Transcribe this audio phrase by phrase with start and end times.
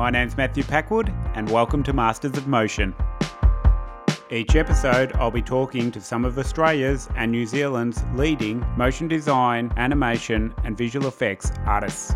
[0.00, 2.94] My name's Matthew Packwood, and welcome to Masters of Motion.
[4.30, 9.70] Each episode, I'll be talking to some of Australia's and New Zealand's leading motion design,
[9.76, 12.14] animation, and visual effects artists.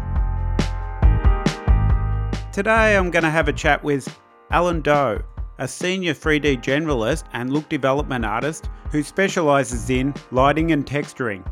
[2.54, 4.08] Today, I'm going to have a chat with
[4.50, 5.22] Alan Doe,
[5.58, 11.46] a senior 3D generalist and look development artist who specialises in lighting and texturing.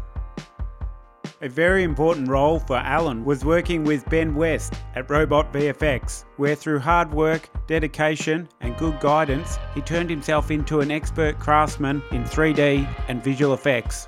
[1.45, 6.55] A very important role for Alan was working with Ben West at Robot VFX, where
[6.55, 12.23] through hard work, dedication, and good guidance, he turned himself into an expert craftsman in
[12.23, 14.07] 3D and visual effects.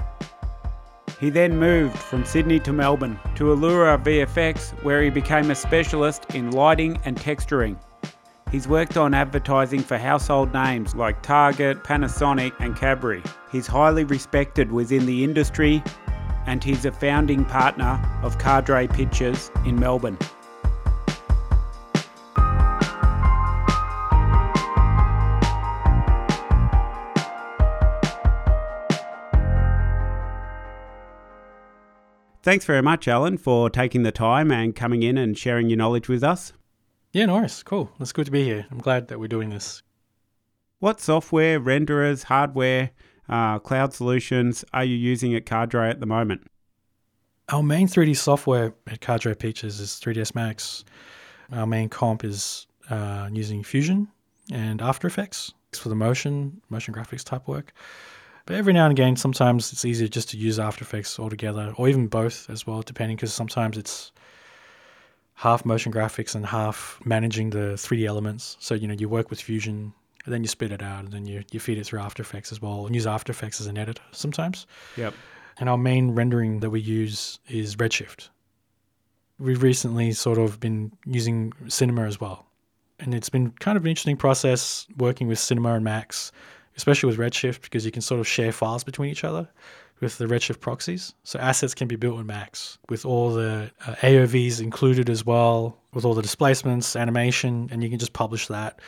[1.19, 6.37] He then moved from Sydney to Melbourne to Iloura VFX, where he became a specialist
[6.37, 7.77] in lighting and texturing.
[8.53, 13.25] He's worked on advertising for household names like Target, Panasonic, and Cadbury.
[13.51, 15.83] He's highly respected within the industry
[16.47, 20.19] and he's a founding partner of Cadre Pictures in Melbourne.
[32.45, 36.09] Thanks very much, Alan, for taking the time and coming in and sharing your knowledge
[36.09, 36.53] with us.
[37.11, 37.63] Yeah, no worries.
[37.63, 37.91] Cool.
[37.99, 38.67] It's good to be here.
[38.71, 39.83] I'm glad that we're doing this.
[40.79, 42.91] What software, renderers, hardware,
[43.29, 46.43] uh, cloud solutions are you using at Cadre at the moment?
[47.51, 50.85] Our main 3D software at Cadre Pictures is 3ds Max.
[51.53, 54.09] Our main comp is uh, using Fusion
[54.51, 57.73] and After Effects for the motion, motion graphics type work.
[58.47, 61.89] But every now and again, sometimes it's easier just to use After Effects altogether, or
[61.89, 64.13] even both as well, depending, because sometimes it's
[65.35, 68.57] half motion graphics and half managing the 3D elements.
[68.61, 69.95] So, you know, you work with Fusion
[70.25, 72.51] and then you spit it out and then you, you feed it through After Effects
[72.53, 74.67] as well and use After Effects as an editor sometimes.
[74.97, 75.15] Yep.
[75.59, 78.31] And our main rendering that we use is Redshift.
[79.39, 82.47] We've recently sort of been using Cinema as well.
[83.01, 86.33] And it's been kind of an interesting process working with Cinema and Max,
[86.77, 89.49] especially with Redshift, because you can sort of share files between each other
[90.01, 91.15] with the Redshift proxies.
[91.25, 95.77] So assets can be built in Max with all the uh, AOVs included as well,
[95.93, 98.81] with all the displacements, animation, and you can just publish that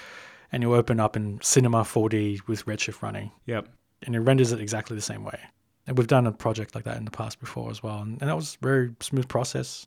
[0.52, 3.32] and you open up in Cinema 4D with Redshift running.
[3.46, 3.68] Yep.
[4.02, 5.38] And it renders it exactly the same way.
[5.86, 7.98] And we've done a project like that in the past before as well.
[7.98, 9.86] And, and that was a very smooth process.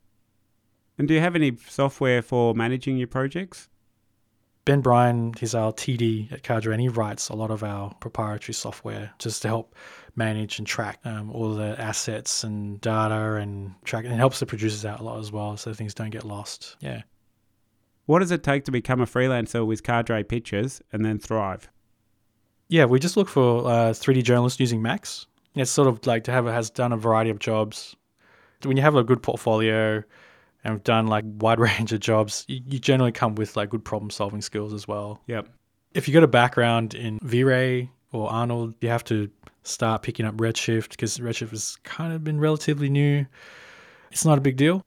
[0.98, 3.69] And do you have any software for managing your projects?
[4.66, 8.53] Ben Bryan, he's our TD at Cadre, and he writes a lot of our proprietary
[8.53, 9.74] software just to help
[10.16, 14.06] manage and track um, all the assets and data and track.
[14.06, 16.75] And it helps the producers out a lot as well, so things don't get lost.
[16.81, 17.02] Yeah.
[18.09, 21.70] What does it take to become a freelancer with Cadre Pictures and then thrive?
[22.68, 25.28] Yeah, we just look for uh, 3D generalists using Max.
[25.53, 27.96] It's sort of like to have has done a variety of jobs.
[28.64, 29.98] When you have a good portfolio
[30.64, 33.86] and have done like wide range of jobs, you, you generally come with like good
[33.86, 35.22] problem solving skills as well.
[35.28, 35.48] Yep.
[35.94, 39.30] If you got a background in V-Ray or Arnold, you have to
[39.62, 43.28] start picking up Redshift because Redshift has kind of been relatively new.
[44.09, 44.84] It's not a big deal.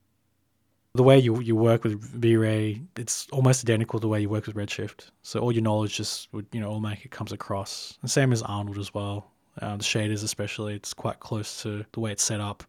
[0.95, 4.47] The way you, you work with V-Ray, it's almost identical to the way you work
[4.47, 5.07] with Redshift.
[5.23, 7.97] So all your knowledge just would, you know, automatically comes across.
[8.03, 9.31] And same as Arnold as well.
[9.61, 12.63] Uh, the shaders especially, it's quite close to the way it's set up.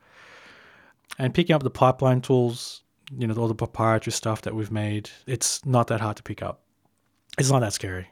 [1.20, 2.84] And picking up the pipeline tools,
[3.18, 6.42] you know, all the proprietary stuff that we've made, it's not that hard to pick
[6.42, 6.62] up.
[7.38, 8.08] It's not that scary.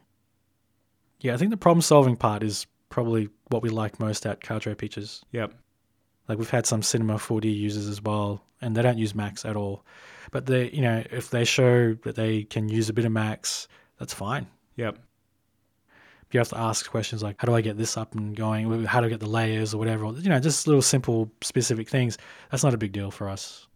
[1.22, 4.76] Yeah, I think the problem solving part is probably what we like most at Cadre
[4.76, 5.24] Pictures.
[5.32, 5.54] Yep.
[6.28, 9.56] Like we've had some Cinema 4D users as well, and they don't use Max at
[9.56, 9.86] all.
[10.32, 13.68] But they, you know, if they show that they can use a bit of Max,
[14.00, 14.48] that's fine.
[14.76, 14.98] Yep.
[16.32, 18.86] You have to ask questions like, how do I get this up and going?
[18.86, 20.06] How do I get the layers or whatever?
[20.06, 22.18] You know, just little simple, specific things.
[22.50, 23.68] That's not a big deal for us.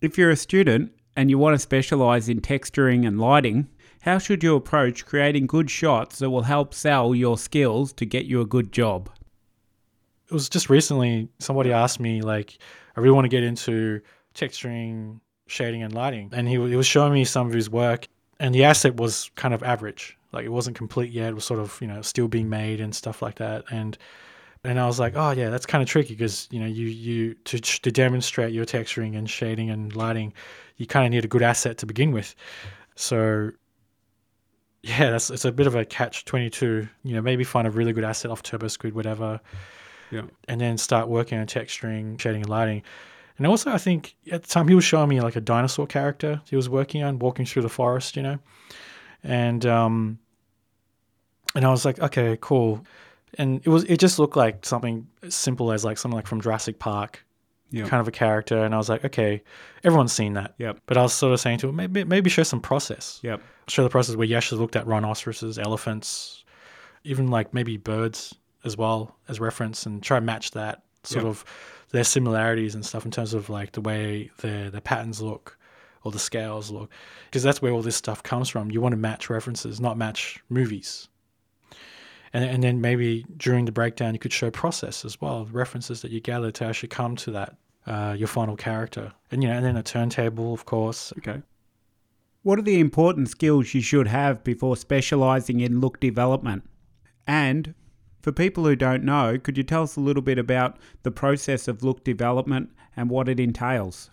[0.00, 3.68] If you're a student and you want to specialize in texturing and lighting,
[4.02, 8.26] how should you approach creating good shots that will help sell your skills to get
[8.26, 9.10] you a good job?
[10.28, 12.58] It was just recently somebody asked me, like,
[12.96, 14.00] I really want to get into
[14.34, 16.30] texturing, shading, and lighting.
[16.32, 18.08] And he, he was showing me some of his work,
[18.40, 20.18] and the asset was kind of average.
[20.32, 21.28] Like, it wasn't complete yet.
[21.30, 23.64] It was sort of, you know, still being made and stuff like that.
[23.70, 23.96] And
[24.66, 27.34] and I was like, oh yeah, that's kind of tricky because you know you you
[27.44, 30.32] to to demonstrate your texturing and shading and lighting,
[30.76, 32.34] you kind of need a good asset to begin with.
[32.96, 33.52] So
[34.82, 36.88] yeah, that's it's a bit of a catch twenty two.
[37.04, 39.40] You know, maybe find a really good asset off TurboSquid, whatever,
[40.10, 40.22] Yeah.
[40.48, 42.82] and then start working on texturing, shading, and lighting.
[43.38, 46.40] And also, I think at the time he was showing me like a dinosaur character
[46.48, 48.38] he was working on, walking through the forest, you know,
[49.22, 50.18] and um,
[51.54, 52.84] and I was like, okay, cool.
[53.38, 56.40] And it was it just looked like something as simple as like something like from
[56.40, 57.24] Jurassic Park,
[57.72, 57.88] Yep.
[57.88, 59.42] kind of a character, and I was like, okay,
[59.84, 60.54] everyone's seen that.
[60.58, 60.80] Yep.
[60.86, 63.20] But I was sort of saying to him, maybe maybe show some process.
[63.22, 63.42] Yep.
[63.68, 66.44] Show the process where you actually looked at rhinoceroses, elephants,
[67.04, 68.34] even like maybe birds
[68.66, 71.30] as well as reference, and try and match that sort Yep.
[71.30, 71.44] of
[71.90, 75.56] their similarities and stuff in terms of like the way their the patterns look
[76.02, 76.90] or the scales look,
[77.26, 78.70] because that's where all this stuff comes from.
[78.70, 81.08] You want to match references, not match movies.
[82.32, 86.10] And, and then maybe during the breakdown, you could show process as well, references that
[86.10, 89.64] you gather to actually come to that uh, your final character, and you know, and
[89.64, 91.12] then a turntable, of course.
[91.18, 91.40] Okay.
[92.42, 96.68] What are the important skills you should have before specializing in look development?
[97.26, 97.74] And
[98.26, 101.68] for people who don't know, could you tell us a little bit about the process
[101.68, 104.10] of look development and what it entails?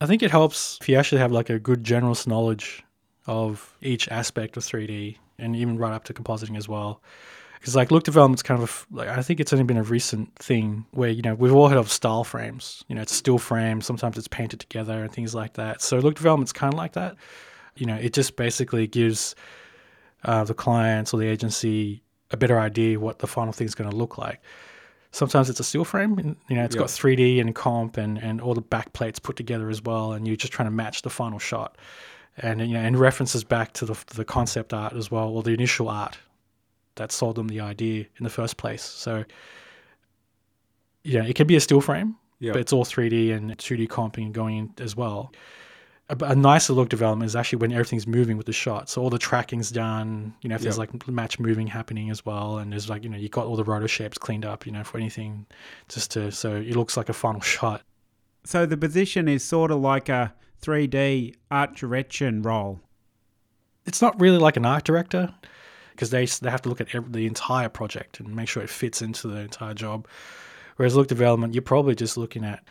[0.00, 2.82] I think it helps if you actually have like a good general knowledge
[3.26, 7.02] of each aspect of 3D and even right up to compositing as well.
[7.56, 10.86] Because like look development's kind of like I think it's only been a recent thing
[10.92, 12.82] where you know we've all heard of style frames.
[12.88, 13.84] You know, it's still frames.
[13.84, 15.82] Sometimes it's painted together and things like that.
[15.82, 17.16] So look development's kind of like that.
[17.76, 19.34] You know, it just basically gives
[20.24, 22.01] uh, the clients or the agency
[22.32, 24.40] a better idea what the final thing's going to look like.
[25.12, 28.40] Sometimes it's a steel frame, and, you know, it's got 3D and comp and, and
[28.40, 31.10] all the back plates put together as well, and you're just trying to match the
[31.10, 31.76] final shot.
[32.38, 35.50] And you know, and references back to the the concept art as well, or the
[35.50, 36.16] initial art
[36.94, 38.82] that sold them the idea in the first place.
[38.82, 39.24] So,
[41.04, 42.52] yeah, it can be a steel frame, Yeah.
[42.52, 45.30] but it's all 3D and 2D comping going in as well.
[46.08, 48.90] A, a nicer look development is actually when everything's moving with the shot.
[48.90, 52.58] So all the tracking's done, you know, if there's like match moving happening as well,
[52.58, 54.84] and there's like, you know, you got all the roto shapes cleaned up, you know,
[54.84, 55.46] for anything
[55.88, 57.82] just to, so it looks like a final shot.
[58.44, 62.80] So the position is sort of like a 3D art direction role.
[63.86, 65.34] It's not really like an art director
[65.90, 68.70] because they, they have to look at every, the entire project and make sure it
[68.70, 70.06] fits into the entire job.
[70.76, 72.64] Whereas look development, you're probably just looking at,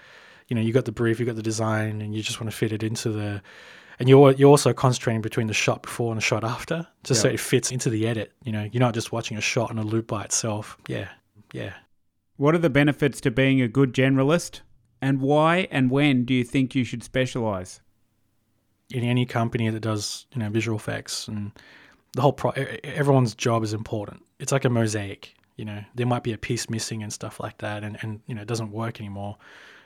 [0.48, 2.56] you know, you got the brief, you got the design, and you just want to
[2.56, 3.42] fit it into the,
[4.00, 7.30] and you're you're also concentrating between the shot before and the shot after, just so
[7.30, 8.34] it fits into the edit.
[8.44, 10.78] You know, you're not just watching a shot and a loop by itself.
[10.88, 11.10] Yeah,
[11.54, 11.74] yeah.
[12.38, 14.62] What are the benefits to being a good generalist?
[15.04, 17.82] And why and when do you think you should specialize?
[18.92, 21.52] in any company that does you know visual effects and
[22.14, 22.52] the whole pro
[22.84, 26.70] everyone's job is important it's like a mosaic you know there might be a piece
[26.70, 29.38] missing and stuff like that and, and you know it doesn't work anymore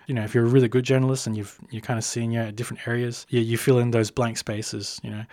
[0.08, 2.56] you know if you're a really good generalist and you've you're kind of senior at
[2.56, 5.24] different areas you, you fill in those blank spaces you know.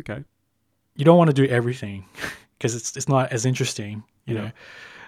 [0.00, 0.24] Okay.
[0.96, 2.04] you don't want to do everything
[2.58, 4.42] because it's it's not as interesting you Yeah.
[4.42, 4.50] know.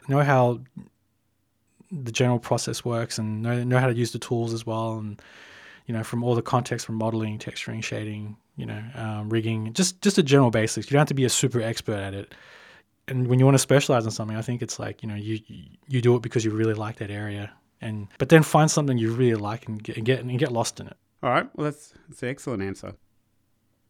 [0.08, 0.60] Know how
[1.90, 5.20] the general process works and know know how to use the tools as well and
[5.86, 10.00] you know from all the context from modeling texturing shading you know um, rigging just
[10.02, 10.86] just the general basics.
[10.86, 12.34] You don't have to be a super expert at it.
[13.08, 15.40] And when you want to specialize in something i think it's like you know you
[15.88, 19.12] you do it because you really like that area and but then find something you
[19.12, 21.46] really like and get and get, and get lost in it All right.
[21.54, 22.94] Well, that's, that's an excellent answer.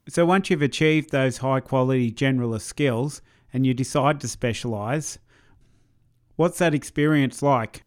[0.08, 3.22] So once you've achieved those high quality generalist skills
[3.52, 5.18] and you decide to specialize,
[6.36, 7.84] what's that experience like?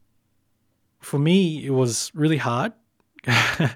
[1.02, 2.74] for me it was really hard
[3.28, 3.69] it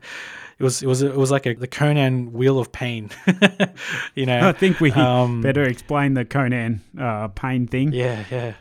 [0.59, 3.11] was it was it was like a the conan wheel of pain
[4.15, 7.93] you know I think we um, better explain the Conan uh, pain thing.
[7.93, 8.53] yeah yeah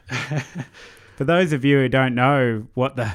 [1.17, 3.11] For those of you who don't know what the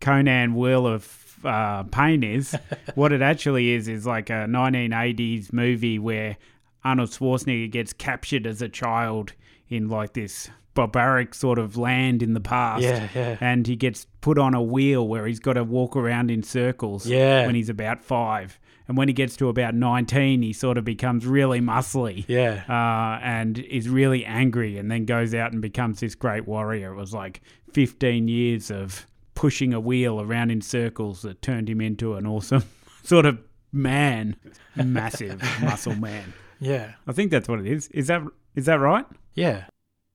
[0.00, 2.56] Conan Wheel of uh, Pain is,
[2.94, 6.36] what it actually is is like a 1980s movie where
[6.84, 9.32] Arnold Schwarzenegger gets captured as a child
[9.68, 12.82] in like this barbaric sort of land in the past.
[12.82, 16.30] yeah yeah And he gets put on a wheel where he's got to walk around
[16.30, 17.46] in circles Yeah.
[17.46, 18.58] when he's about five.
[18.88, 23.18] And when he gets to about 19, he sort of becomes really muscly yeah uh,
[23.24, 26.92] and is really angry and then goes out and becomes this great warrior.
[26.92, 27.40] It was like
[27.72, 32.64] 15 years of pushing a wheel around in circles that turned him into an awesome
[33.02, 33.38] sort of
[33.72, 34.36] man,
[34.76, 36.32] massive muscle man.
[36.60, 37.88] yeah I think that's what it is.
[37.88, 38.22] Is that
[38.54, 39.06] is that right?
[39.34, 39.64] yeah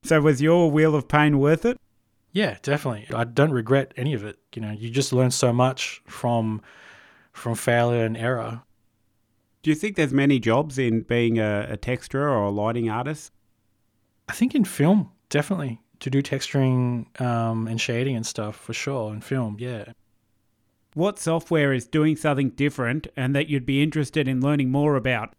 [0.04, 1.78] So was your wheel of pain worth it?
[2.32, 3.08] Yeah, definitely.
[3.14, 4.38] I don't regret any of it.
[4.54, 6.62] You know, you just learn so much from
[7.34, 8.62] from failure and error.
[9.64, 13.32] Do you think there's many jobs in being a, a texturer or a lighting artist?
[14.30, 19.14] I think in film, definitely to do texturing um, and shading and stuff for sure.
[19.14, 19.86] In film, yeah.
[20.94, 25.34] What software is doing something different and that you'd be interested in learning more about?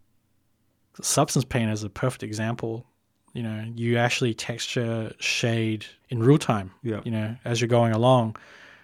[1.02, 2.86] Substance paint is a perfect example.
[3.32, 6.72] You know, you actually texture shade in real time.
[6.82, 7.00] Yeah.
[7.04, 8.36] You know, as you're going along.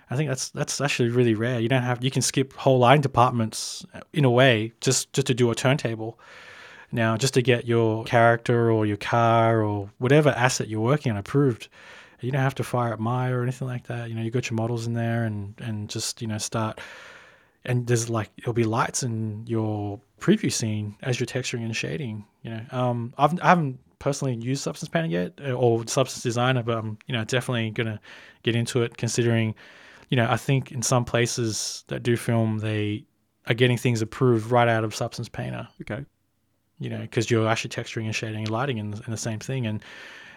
[0.08, 1.58] I think that's that's actually really rare.
[1.58, 5.34] You don't have you can skip whole line departments in a way just just to
[5.34, 6.18] do a turntable.
[6.96, 11.18] Now, just to get your character or your car or whatever asset you're working on
[11.18, 11.68] approved,
[12.22, 14.08] You don't have to fire up Maya or anything like that.
[14.08, 16.80] You know, you got your models in there and and just you know start.
[17.66, 22.24] And there's like it'll be lights in your preview scene as you're texturing and shading.
[22.42, 26.62] You know, um, I've I haven't personally used Substance Painter yet uh, or Substance Designer,
[26.62, 28.00] but I'm you know definitely gonna
[28.42, 28.96] get into it.
[28.96, 29.54] Considering,
[30.08, 33.04] you know, I think in some places that do film, they
[33.48, 35.68] are getting things approved right out of Substance Painter.
[35.82, 36.06] Okay.
[36.78, 39.66] You know, because you're actually texturing and shading and lighting in, in the same thing,
[39.66, 39.82] and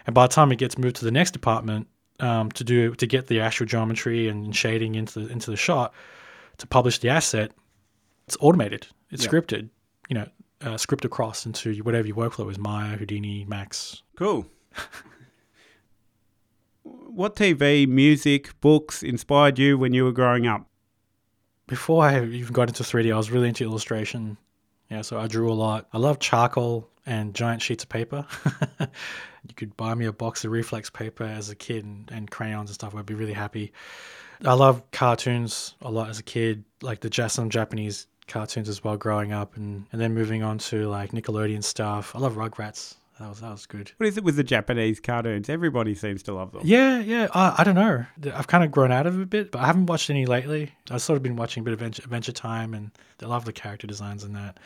[0.06, 1.86] and by the time it gets moved to the next department
[2.18, 5.92] um, to do to get the actual geometry and shading into the, into the shot
[6.58, 7.52] to publish the asset,
[8.26, 8.86] it's automated.
[9.10, 9.30] It's Yeah.
[9.30, 9.68] scripted.
[10.08, 10.28] You know,
[10.62, 14.02] uh, script across into whatever your workflow is, Maya, Houdini, Max.
[14.16, 14.46] Cool.
[16.82, 20.66] what TV, music, books inspired you when you were growing up?
[21.66, 24.36] Before I even got into 3D, I was really into illustration.
[24.90, 25.86] Yeah, so I drew a lot.
[25.92, 28.26] I love charcoal and giant sheets of paper.
[28.80, 32.70] you could buy me a box of reflex paper as a kid and, and crayons
[32.70, 32.94] and stuff.
[32.94, 33.72] I'd be really happy.
[34.44, 38.82] I love cartoons a lot as a kid, like the ja- some Japanese cartoons as
[38.82, 42.14] well growing up, and, and then moving on to like Nickelodeon stuff.
[42.16, 42.94] I love Rugrats.
[43.20, 43.92] That was that was good.
[43.98, 45.50] What is it with the Japanese cartoons?
[45.50, 46.62] Everybody seems to love them.
[46.64, 47.28] Yeah, yeah.
[47.34, 48.06] I, I don't know.
[48.34, 50.72] I've kind of grown out of it a bit, but I haven't watched any lately.
[50.90, 52.90] I've sort of been watching a bit of Adventure, Adventure Time, and
[53.22, 54.58] I love the character designs in that.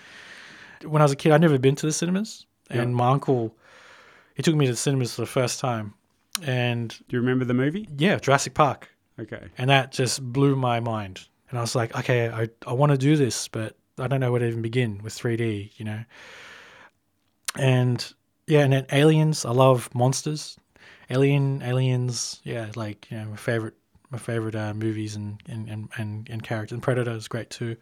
[0.84, 3.56] When I was a kid, I'd never been to the cinemas, and my uncle,
[4.36, 5.94] he took me to the cinemas for the first time,
[6.42, 7.88] and Do you remember the movie?
[7.96, 9.48] yeah, Jurassic Park, Okay.
[9.58, 11.26] and that just blew my mind.
[11.50, 14.30] And I was like, okay, I I want to do this, but I don't know
[14.30, 16.04] where to even begin with 3D, you know.
[17.58, 18.12] And
[18.46, 19.44] yeah, and then Aliens.
[19.44, 20.56] I love monsters.
[21.10, 22.40] Alien, Aliens.
[22.44, 23.74] Yeah, like you know, my favorite,
[24.10, 26.72] my favorite uh, movies and and and and, and characters.
[26.74, 27.76] And Predator is great too.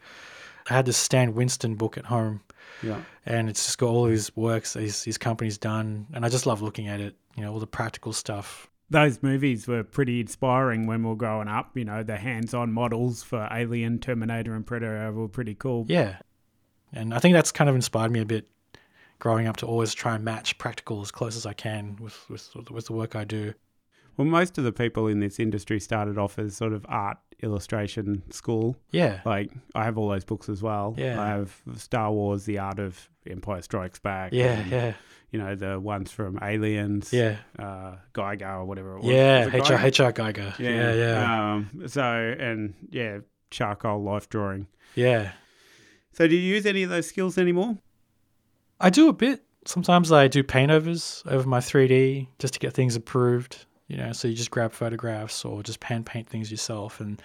[0.71, 2.41] I had this Stan Winston book at home,
[2.85, 3.01] Yeah.
[3.27, 6.63] and it's just got all his works, his his company's done, and I just love
[6.63, 7.17] looking at it.
[7.37, 8.69] You know, all the practical stuff.
[8.91, 11.77] Those movies were pretty inspiring when we were growing up.
[11.77, 15.87] You know, the hands on models for Alien, Terminator, and Predator were pretty cool.
[15.89, 16.19] Yeah.
[16.93, 18.49] And I think that's kind of inspired me a bit
[19.23, 22.51] growing up to always try and match practical as close as I can with, with,
[22.73, 23.55] with the work I do.
[24.17, 28.25] Well, most of the people in this industry started off as sort of art illustration
[28.31, 28.77] school.
[28.91, 29.21] Yeah.
[29.25, 30.97] Like, I have all those books as well.
[30.99, 31.23] Yeah.
[31.23, 34.33] I have Star Wars, The Art of Empire Strikes Back.
[34.33, 34.95] Yeah, and, yeah,
[35.31, 37.13] You know, the ones from Aliens.
[37.13, 37.37] yeah.
[37.57, 39.13] Uh, Giger or whatever it was.
[39.13, 40.09] Yeah, HR, Giger?
[40.11, 40.59] HR Giger.
[40.59, 41.53] Yeah, yeah.
[41.55, 43.21] Um, so, and yeah,
[43.53, 44.67] charcoal life drawing.
[44.97, 45.31] Yeah.
[46.13, 47.79] So, do you use any of those skills anymore?
[48.83, 49.43] I do a bit.
[49.65, 53.65] Sometimes I do paint overs over my 3D just to get things approved.
[53.89, 57.21] You know, so you just grab photographs or just hand paint things yourself and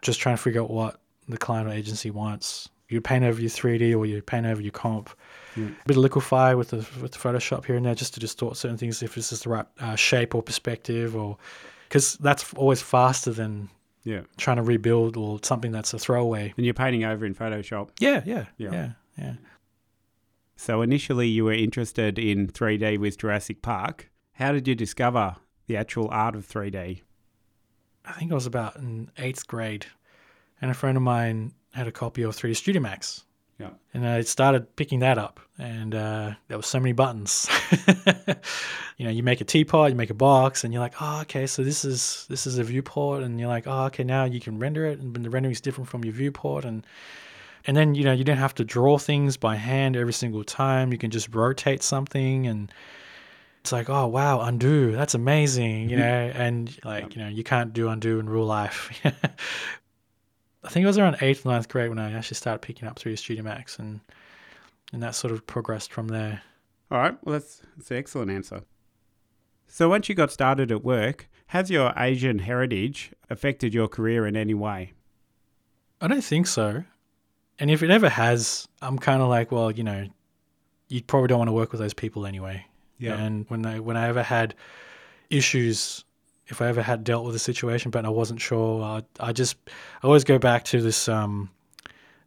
[0.00, 2.68] just trying to figure out what the client or agency wants.
[2.88, 5.10] You paint over your 3D or you paint over your comp.
[5.56, 5.66] Yeah.
[5.66, 8.56] A bit of liquify with the with the Photoshop here and there just to distort
[8.56, 11.36] certain things if it's just the right uh, shape or perspective or
[11.88, 13.68] because that's always faster than
[14.04, 14.20] Yeah.
[14.36, 16.52] trying to rebuild or something that's a throwaway.
[16.56, 17.90] And you're painting over in Photoshop.
[17.98, 18.70] Yeah, yeah, Yeah.
[18.72, 19.34] yeah, yeah.
[20.56, 24.10] So, initially, you were interested in 3D with Jurassic Park.
[24.32, 27.02] How did you discover the actual art of 3D?
[28.04, 29.86] I think I was about in eighth grade,
[30.60, 33.24] and a friend of mine had a copy of 3D Studio Max.
[33.58, 33.70] Yeah.
[33.94, 37.48] And I started picking that up, and uh, there was so many buttons.
[38.96, 41.46] you know, you make a teapot, you make a box, and you're like, oh, okay,
[41.46, 44.58] so this is this is a viewport, and you're like, oh, okay, now you can
[44.58, 46.84] render it, and the rendering is different from your viewport, and
[47.66, 50.92] and then you know you don't have to draw things by hand every single time.
[50.92, 52.72] You can just rotate something, and
[53.60, 56.00] it's like, oh wow, undo, that's amazing, you mm-hmm.
[56.00, 58.90] know, and like you know you can't do undo in real life.
[60.64, 62.98] I think it was around eighth or ninth grade when I actually started picking up
[62.98, 64.00] 3D Studio Max, and
[64.92, 66.42] and that sort of progressed from there.
[66.90, 67.16] All right.
[67.24, 68.62] Well, that's, that's an excellent answer.
[69.66, 74.36] So, once you got started at work, has your Asian heritage affected your career in
[74.36, 74.92] any way?
[76.00, 76.84] I don't think so,
[77.58, 80.08] and if it ever has, I'm kind of like, well, you know,
[80.88, 82.66] you probably don't want to work with those people anyway.
[82.98, 83.14] Yeah.
[83.14, 84.54] And when I when I ever had
[85.30, 86.04] issues,
[86.46, 89.56] if I ever had dealt with a situation, but I wasn't sure, I, I just
[90.02, 91.50] I always go back to this um,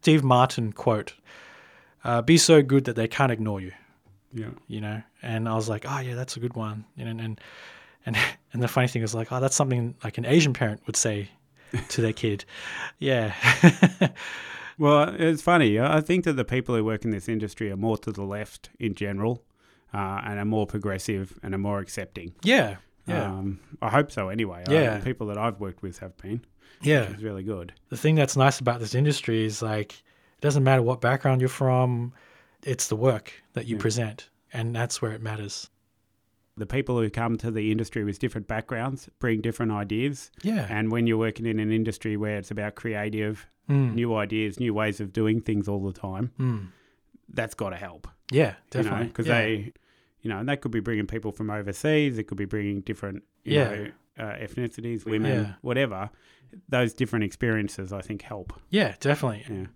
[0.00, 1.14] Steve Martin quote:
[2.04, 3.72] uh, "Be so good that they can't ignore you."
[4.32, 4.50] Yeah.
[4.68, 7.40] You know, and I was like, "Oh yeah, that's a good one." And and
[8.04, 8.16] and
[8.52, 11.30] and the funny thing is like, "Oh, that's something like an Asian parent would say
[11.88, 12.44] to their kid."
[12.98, 13.34] Yeah.
[14.78, 15.80] Well, it's funny.
[15.80, 18.70] I think that the people who work in this industry are more to the left
[18.78, 19.42] in general
[19.94, 22.34] uh, and are more progressive and are more accepting.
[22.42, 22.76] yeah.
[23.08, 23.24] Yeah.
[23.24, 24.64] Um, I hope so anyway.
[24.68, 24.98] Yeah.
[24.98, 26.40] the people that I've worked with have been.
[26.82, 27.02] yeah.
[27.04, 27.72] It's really good.
[27.88, 31.48] the thing that's nice about this industry is like it doesn't matter what background you're
[31.48, 32.12] from
[32.64, 33.80] it's the work that you Yeah.
[33.82, 35.70] present and that's where it matters
[36.56, 40.32] The people who come to the industry with different backgrounds bring different ideas.
[40.42, 40.66] Yeah.
[40.68, 43.94] And when you're working in an industry where it's about creative, Mm.
[43.94, 46.68] new ideas, new ways of doing things all the time, Mm.
[47.28, 48.06] that's got to help.
[48.30, 49.06] Yeah, definitely.
[49.08, 49.40] Because yeah.
[49.42, 49.72] they,
[50.22, 52.16] you know, and that could be bringing people from overseas.
[52.18, 53.74] It could be bringing different, you Yeah.
[53.74, 53.86] know,
[54.18, 55.52] uh, ethnicities, women, Yeah.
[55.62, 56.10] whatever.
[56.68, 58.52] Those different experiences, I think, help.
[58.70, 59.44] Yeah, definitely.
[59.48, 59.66] Yeah.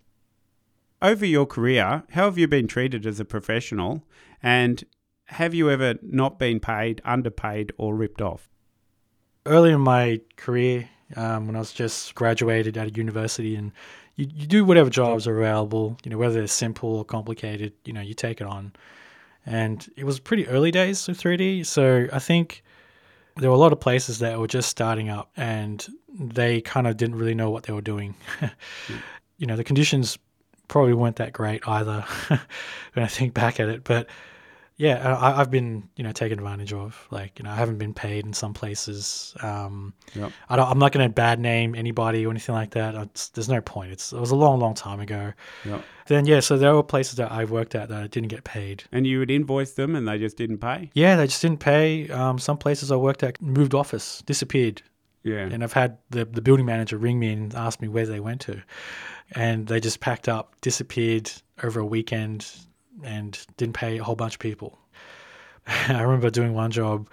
[1.01, 4.07] Over your career, how have you been treated as a professional?
[4.41, 4.83] And
[5.25, 8.49] have you ever not been paid, underpaid, or ripped off?
[9.45, 13.71] Early in my career, um, when I was just graduated out of university, and
[14.15, 17.93] you, you do whatever jobs are available, you know, whether they're simple or complicated, you
[17.93, 18.73] know, you take it on.
[19.45, 22.63] And it was pretty early days of 3D, so I think
[23.37, 25.85] there were a lot of places that were just starting up, and
[26.19, 28.15] they kind of didn't really know what they were doing.
[29.37, 30.19] You know, the conditions
[30.67, 34.05] probably weren't that great either when I think back at it, but
[34.81, 37.07] yeah, I, I've been you know taken advantage of.
[37.11, 39.35] Like you know, I haven't been paid in some places.
[39.41, 40.31] Um, Yep.
[40.49, 42.95] I don't, I'm not going to bad name anybody or anything like that.
[42.95, 43.91] It's, there's no point.
[43.91, 45.31] It's, it was a long, long time ago.
[45.65, 45.83] Yep.
[46.07, 48.83] Then yeah, so there were places that I worked at that I didn't get paid.
[48.91, 50.89] And you would invoice them and they just didn't pay?
[50.93, 52.09] Yeah, they just didn't pay.
[52.09, 54.81] Um, some places I worked at moved office, disappeared,
[55.23, 55.47] Yeah.
[55.53, 58.41] and I've had the the building manager ring me and ask me where they went
[58.41, 58.61] to,
[59.33, 61.31] and they just packed up, disappeared
[61.63, 62.45] over a weekend,
[63.03, 64.77] and didn't pay a whole bunch of people.
[65.67, 67.07] I remember doing one job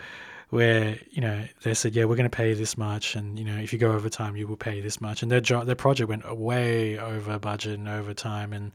[0.50, 3.44] where you know they said, "Yeah, we're going to pay you this much, and you
[3.44, 6.08] know if you go overtime, you will pay this much." And their job, their project
[6.08, 8.72] went way over budget and over time, and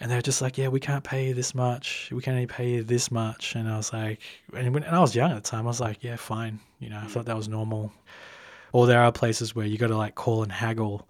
[0.00, 2.10] and they're just like, "Yeah, we can't pay you this much.
[2.12, 4.20] We can only pay you this much." And I was like,
[4.54, 6.90] and when and I was young at the time, I was like, "Yeah, fine." You
[6.90, 7.10] know, I mm.
[7.10, 7.92] thought that was normal.
[8.72, 11.08] Or there are places where you got to like call and haggle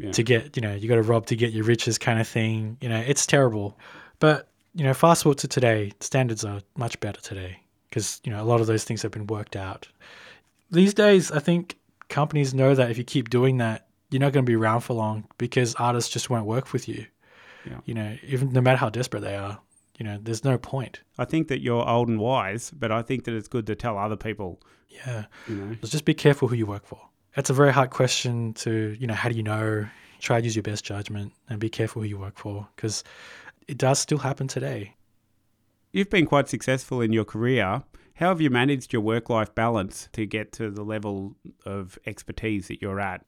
[0.00, 0.10] Yeah.
[0.10, 2.76] to get, you know, you got to rob to get your riches kind of thing.
[2.80, 3.78] You know, it's terrible.
[4.18, 8.42] But, you know, fast forward to today, standards are much better today because, you know,
[8.42, 9.88] a lot of those things have been worked out.
[10.70, 11.76] These days, I think
[12.08, 14.94] companies know that if you keep doing that, you're not going to be around for
[14.94, 17.06] long because artists just won't work with you.
[17.64, 17.78] Yeah.
[17.84, 19.58] You know, even no matter how desperate they are,
[19.98, 21.00] you know, there's no point.
[21.18, 23.98] I think that you're old and wise, but I think that it's good to tell
[23.98, 25.24] other people, Yeah.
[25.48, 25.76] you know.
[25.82, 27.00] Just be careful who you work for.
[27.34, 29.86] That's a very hard question to, you know, how do you know?
[30.20, 33.04] Try to use your best judgment and be careful who you work for because
[33.68, 34.94] it does still happen today.
[35.92, 37.82] You've been quite successful in your career.
[38.14, 42.68] How have you managed your work life balance to get to the level of expertise
[42.68, 43.24] that you're at?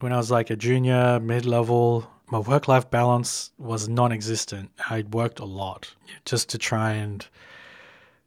[0.00, 4.70] When I was like a junior, mid level, my work life balance was non existent.
[4.88, 7.26] I worked a lot just to try and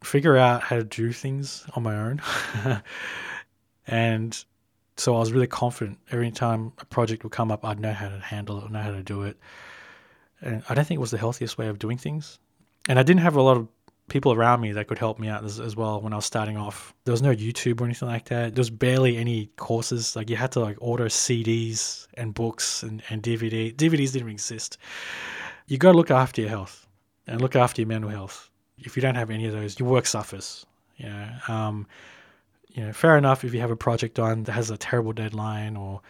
[0.04, 2.22] figure out how to do things on my own.
[3.88, 4.46] and
[4.98, 8.10] so I was really confident every time a project would come up, I'd know how
[8.10, 9.38] to handle it, know how to do it.
[10.46, 12.40] And I don't think it was the healthiest way of doing things.
[12.88, 13.68] And I didn't have a lot of
[14.08, 16.58] people around me that could help me out as, as well when I was starting
[16.58, 16.94] off.
[17.06, 18.54] There was no YouTube or anything like that.
[18.54, 20.16] There was barely any courses.
[20.16, 23.76] Like you had to like order CDs and books and, and DVD.
[23.76, 24.78] DVDs didn't exist.
[25.68, 26.88] You got to look after your health
[27.26, 28.52] and look after your mental health.
[28.78, 30.66] If you don't have any of those, your work suffers.
[30.98, 31.88] You know, um,
[32.70, 35.76] you know, fair enough if you have a project on that has a terrible deadline
[35.76, 36.02] or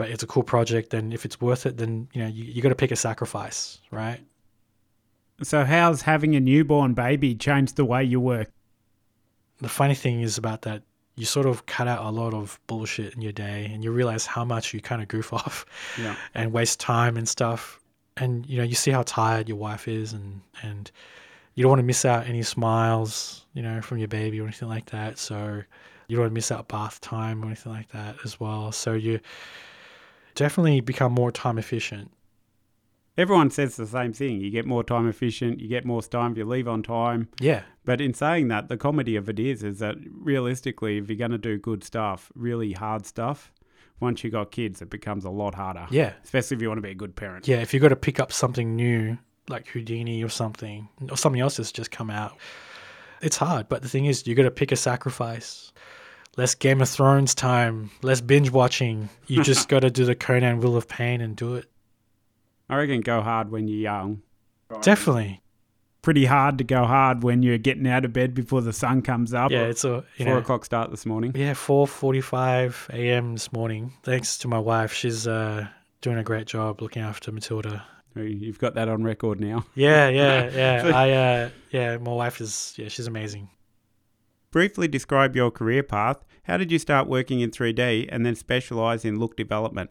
[0.00, 2.62] but it's a cool project, then if it's worth it, then you know, you, you
[2.62, 4.20] gotta pick a sacrifice, right?
[5.42, 8.50] So, how's having a newborn baby changed the way you work?
[9.60, 10.82] The funny thing is about that
[11.16, 14.24] you sort of cut out a lot of bullshit in your day and you realize
[14.24, 15.66] how much you kind of goof off
[15.98, 16.16] Yeah.
[16.34, 17.78] and waste time and stuff.
[18.16, 20.90] And you know, you see how tired your wife is and and
[21.54, 24.68] you don't want to miss out any smiles, you know, from your baby or anything
[24.68, 25.18] like that.
[25.18, 25.62] So
[26.06, 28.72] you don't want to miss out bath time or anything like that as well.
[28.72, 29.20] So you
[30.40, 32.10] definitely become more time efficient.
[33.18, 34.40] Everyone says the same thing.
[34.40, 37.28] You get more time efficient, you get more time if you leave on time.
[37.38, 37.64] Yeah.
[37.84, 41.32] But in saying that, the comedy of it is, is that realistically, if you're going
[41.32, 43.52] to do good stuff, really hard stuff,
[44.00, 45.86] once you got kids, it becomes a lot harder.
[45.90, 46.14] Yeah.
[46.24, 47.46] Especially if you want to be a good parent.
[47.46, 47.58] Yeah.
[47.58, 49.18] If you've got to pick up something new,
[49.50, 52.38] like Houdini or something, or something else has just come out,
[53.20, 53.68] it's hard.
[53.68, 55.74] But the thing is, you got to pick a sacrifice.
[56.36, 59.08] Less Game of Thrones time, less binge watching.
[59.26, 61.66] You just got to do the Conan Wheel of Pain and do it.
[62.68, 64.22] I reckon go hard when you're young.
[64.82, 65.42] Definitely.
[66.02, 69.34] Pretty hard to go hard when you're getting out of bed before the sun comes
[69.34, 69.50] up.
[69.50, 71.32] Yeah, it's a Four know, o'clock start this morning.
[71.34, 73.34] yeah, four forty-five a.m.
[73.34, 73.92] this morning.
[74.02, 75.66] Thanks to my wife, she's uh,
[76.00, 77.84] doing a great job looking after Matilda.
[78.16, 79.66] You've got that on record now.
[79.74, 80.96] Yeah, yeah, yeah.
[80.96, 83.50] I uh, yeah, my wife is yeah, she's amazing.
[84.50, 86.24] Briefly describe your career path.
[86.44, 89.90] How did you start working in 3D and then specialize in look development?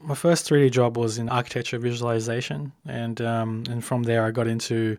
[0.00, 4.46] My first 3D job was in architecture visualization, and um, and from there I got
[4.46, 4.96] into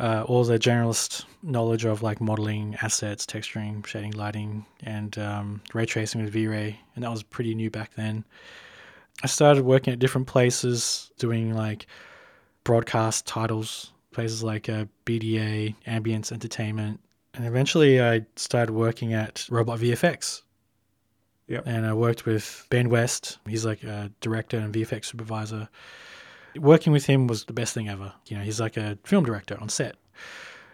[0.00, 5.86] uh, all the generalist knowledge of like modeling assets, texturing, shading, lighting, and um, ray
[5.86, 8.24] tracing with V-Ray, and that was pretty new back then.
[9.22, 11.86] I started working at different places, doing like
[12.64, 17.00] broadcast titles, places like uh, BDA, Ambience Entertainment,
[17.36, 20.42] and eventually I started working at Robot VFX.
[21.48, 21.62] Yep.
[21.66, 23.38] And I worked with Ben West.
[23.46, 25.68] He's like a director and VFX supervisor.
[26.56, 28.12] Working with him was the best thing ever.
[28.26, 29.94] You know, he's like a film director on set.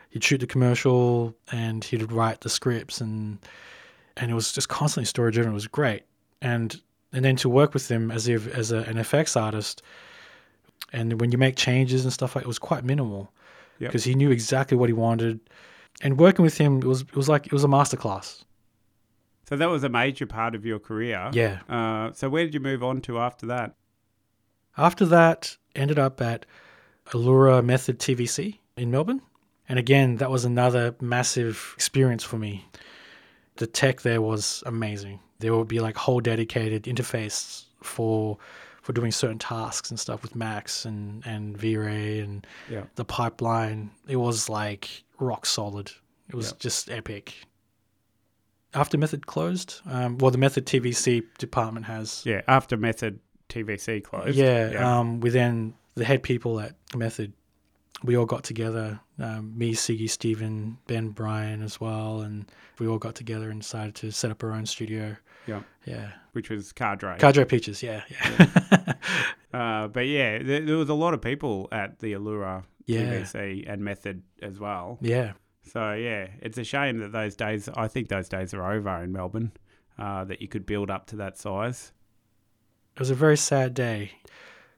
[0.08, 3.38] He'd shoot the commercial and he'd write the scripts and
[4.16, 5.52] and it was just constantly story driven.
[5.52, 6.04] It was great.
[6.40, 6.80] And
[7.12, 9.82] and then to work with him as if as a, an FX artist,
[10.92, 13.32] and when you make changes and stuff like it was quite minimal
[13.78, 13.90] Yep.
[13.90, 15.40] because he knew exactly what he wanted.
[16.00, 18.44] And working with him, it was it was like it was a masterclass.
[19.48, 21.30] So that was a major part of your career.
[21.32, 21.60] Yeah.
[21.68, 23.74] Uh, so where did you move on to after that?
[24.78, 26.46] After that, ended up at
[27.08, 29.20] Iloura Method TVC in Melbourne.
[29.68, 32.66] And again, that was another massive experience for me.
[33.56, 35.20] The tech there was amazing.
[35.40, 38.38] There would be like whole dedicated interface for
[38.82, 42.84] for doing certain tasks and stuff with Max and, and V-Ray and Yeah.
[42.96, 43.90] the pipeline.
[44.08, 45.92] It was like rock solid.
[46.28, 46.56] It was Yeah.
[46.58, 47.34] just epic.
[48.74, 54.36] After Method closed, um, well, the Method TVC department has Yeah, after Method TVC closed.
[54.36, 57.34] yeah, Um, we then the head people at Method,
[58.02, 58.98] we all got together.
[59.18, 63.94] Um, me, Siggy, Stephen, Ben, Brian as well, and we all got together and decided
[63.96, 65.16] to set up our own studio.
[65.46, 65.62] Yeah.
[65.84, 67.16] Yeah, which was Cadre.
[67.18, 67.82] Cadre Peaches.
[67.82, 68.92] Yeah, yeah,
[69.52, 73.24] Uh, but yeah, there, there was a lot of people at the Iloura Yeah.
[73.66, 74.98] And Method as well.
[75.00, 75.32] yeah.
[75.64, 77.68] So yeah, it's a shame that those days.
[77.76, 79.52] I think those days are over in Melbourne.
[79.98, 81.92] Uh, that you could build up to that size.
[82.96, 84.10] It was a very sad day.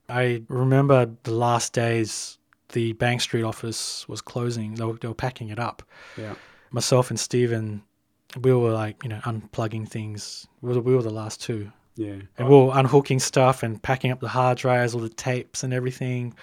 [0.09, 2.37] I remember the last days.
[2.69, 4.75] The Bank Street office was closing.
[4.75, 5.81] They were, they were packing it up.
[6.17, 6.35] Yeah.
[6.71, 7.81] Myself and Stephen,
[8.41, 10.47] we were like you know unplugging things.
[10.61, 11.71] We were, we were the last two.
[11.95, 12.15] Yeah.
[12.37, 15.73] And we were unhooking stuff and packing up the hard drives, all the tapes and
[15.73, 16.33] everything.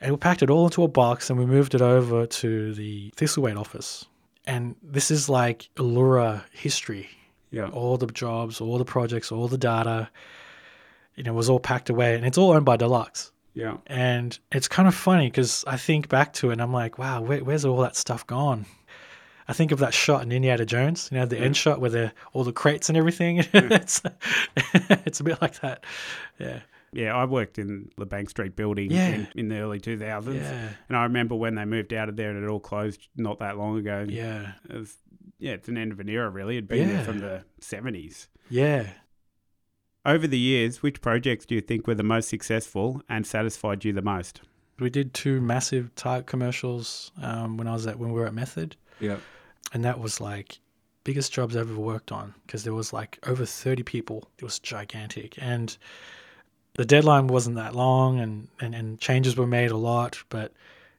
[0.00, 3.12] And we packed it all into a box and we moved it over to the
[3.16, 4.06] Thistlethwaite office.
[4.46, 7.08] And this is like Iloura history.
[7.50, 7.68] Yeah.
[7.68, 10.08] All the jobs, all the projects, all the data,
[11.14, 12.14] you know, was all packed away.
[12.14, 13.32] And it's all owned by Deluxe.
[13.54, 13.78] Yeah.
[13.86, 17.20] And it's kind of funny because I think back to it and I'm like, wow,
[17.20, 18.66] where, where's all that stuff gone?
[19.48, 22.12] I think of that shot in Indiana Jones, you know, the end shot where the
[22.34, 23.38] all the crates and everything.
[23.52, 24.02] it's
[25.06, 25.84] it's a bit like that.
[26.38, 26.60] Yeah.
[26.92, 27.14] Yeah.
[27.16, 29.08] I worked in the Bank Street building Yeah.
[29.08, 30.42] in, in the early two thousands.
[30.42, 30.68] Yeah.
[30.88, 33.56] And I remember when they moved out of there and it all closed not that
[33.56, 34.04] long ago.
[34.08, 34.52] Yeah.
[34.68, 34.96] It was,
[35.38, 36.56] yeah, it's an end of an era, really.
[36.56, 38.28] It'd been there from the 70s.
[38.50, 38.88] Yeah.
[40.04, 43.92] Over the years, which projects do you think were the most successful and satisfied you
[43.92, 44.40] the most?
[44.80, 48.34] We did two massive type commercials um, when I was at when we were at
[48.34, 49.16] Method, Yeah.
[49.72, 50.58] And that was like
[51.04, 54.28] biggest jobs I've ever worked on because there was like over 30 people.
[54.38, 55.76] It was gigantic, and
[56.74, 60.52] the deadline wasn't that long, and, and and changes were made a lot, but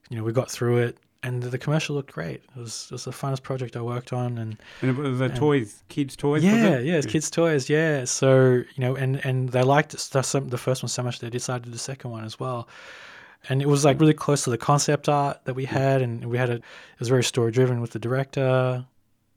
[0.10, 2.41] you know we got through it, and the commercial looked great.
[2.55, 6.15] It was it was the funnest project I worked on, and And the toys, kids'
[6.15, 6.43] toys?
[6.43, 7.69] yeah, yeah, kids' toys.
[7.69, 11.29] Yeah, so you know, and and they liked it, the first one so much they
[11.29, 12.67] decided the second one as well.
[13.47, 16.38] And it was like really close to the concept art that we had, and we
[16.38, 16.56] had a.
[16.56, 16.63] It
[16.99, 18.86] was very story driven with the director.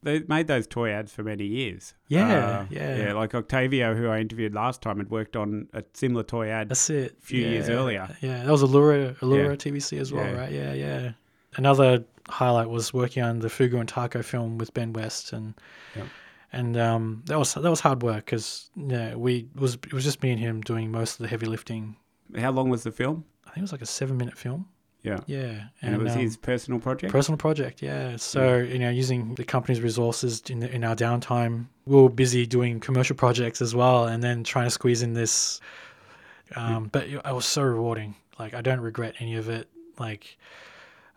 [0.03, 1.95] They made those toy ads for many years.
[2.09, 2.97] Yeah, Uh, yeah.
[2.97, 6.71] Yeah, like Octavio, who I interviewed last time, had worked on a similar toy ad.
[6.71, 7.15] That's it.
[7.21, 8.09] Few years earlier.
[8.21, 9.55] Yeah, that was Iloura, Iloura Yeah.
[9.57, 10.41] TVC as well, Yeah.
[10.41, 10.51] right?
[10.53, 11.13] Yeah, yeah.
[11.55, 15.55] Another highlight was working on the Fugu and Taco film with Ben West, and
[15.95, 16.07] Yep.
[16.53, 20.21] and um, that was that was hard work because yeah, we was it was just
[20.21, 21.95] me and him doing most of the heavy lifting.
[22.37, 23.25] How long was the film?
[23.53, 24.67] I think it was like a seven minute film.
[25.03, 25.19] Yeah.
[25.27, 27.13] Yeah, And, it was um, his personal project?
[27.13, 27.83] personal project.
[27.83, 32.09] Yeah, so you know, using the company's resources in the, in our downtime, we were
[32.09, 35.61] busy doing commercial projects as well, and then trying to squeeze in this.
[36.57, 38.15] Um, But it was so rewarding.
[38.39, 39.69] Like I don't regret any of it.
[39.99, 40.39] Like.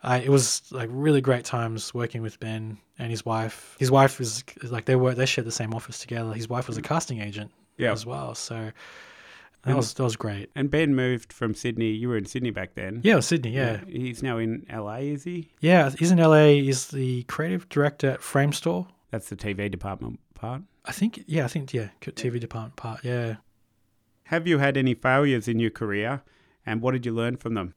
[0.02, 3.74] I, it was like really great times working with Ben and his wife.
[3.80, 6.32] His wife is like they were they shared the same office together.
[6.32, 7.92] His wife was a casting agent yeah.
[7.92, 8.70] as well, so
[9.62, 10.50] that um, was that was great.
[10.54, 11.90] And Ben moved from Sydney.
[11.90, 13.00] You were in Sydney back then.
[13.02, 13.50] Yeah, Sydney.
[13.52, 15.50] Yeah, He's now in LA, is he?
[15.60, 15.90] yeah.
[15.98, 16.46] He's in LA.
[16.46, 18.86] He's the creative director at Framestore.
[19.10, 20.62] That's the TV department part.
[20.84, 23.36] I think, yeah, I think, yeah, TV department part, yeah.
[24.24, 26.22] Have you had any failures in your career
[26.64, 27.74] and what did you learn from them?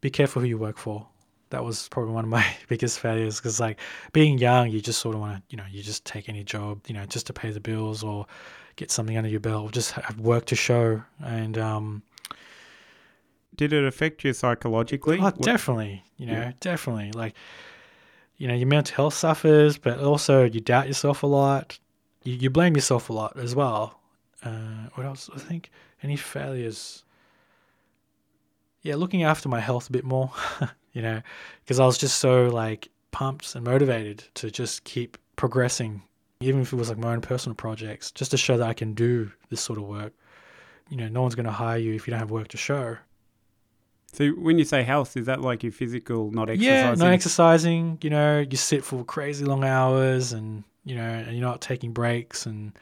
[0.00, 1.08] Be careful who you work for.
[1.50, 3.78] That was probably one of my biggest failures because, like,
[4.12, 6.80] being young, you just sort of want to, you know, you just take any job,
[6.86, 8.26] you know, just to pay the bills or
[8.76, 11.02] get something under your belt, just have work to show.
[11.22, 12.02] And, um,
[13.56, 15.18] Did it affect you psychologically?
[15.18, 16.04] Oh, definitely.
[16.18, 16.52] You know, Yeah.
[16.60, 17.12] definitely.
[17.12, 17.34] Like,
[18.36, 21.78] you know, your mental health suffers, but also you doubt yourself a lot.
[22.22, 23.98] You, you blame yourself a lot as well.
[24.44, 25.30] Uh, what else?
[25.34, 25.70] I think
[26.02, 27.02] any failures.
[28.82, 30.30] Yeah, looking after my health a bit more.
[30.92, 31.22] you know,
[31.64, 36.02] because I was just so like pumped and motivated to just keep progressing,
[36.40, 38.94] even if it was like my own personal projects, just to show that I can
[38.94, 40.12] do this sort of work.
[40.90, 42.98] You know, no one's going to hire you if you don't have work to show.
[44.12, 46.64] So when you say health, is that like your physical, not exercising?
[46.64, 47.98] Yeah, no exercising.
[48.02, 51.92] You know, you sit for crazy long hours, and you know, and you're not taking
[51.92, 52.72] breaks and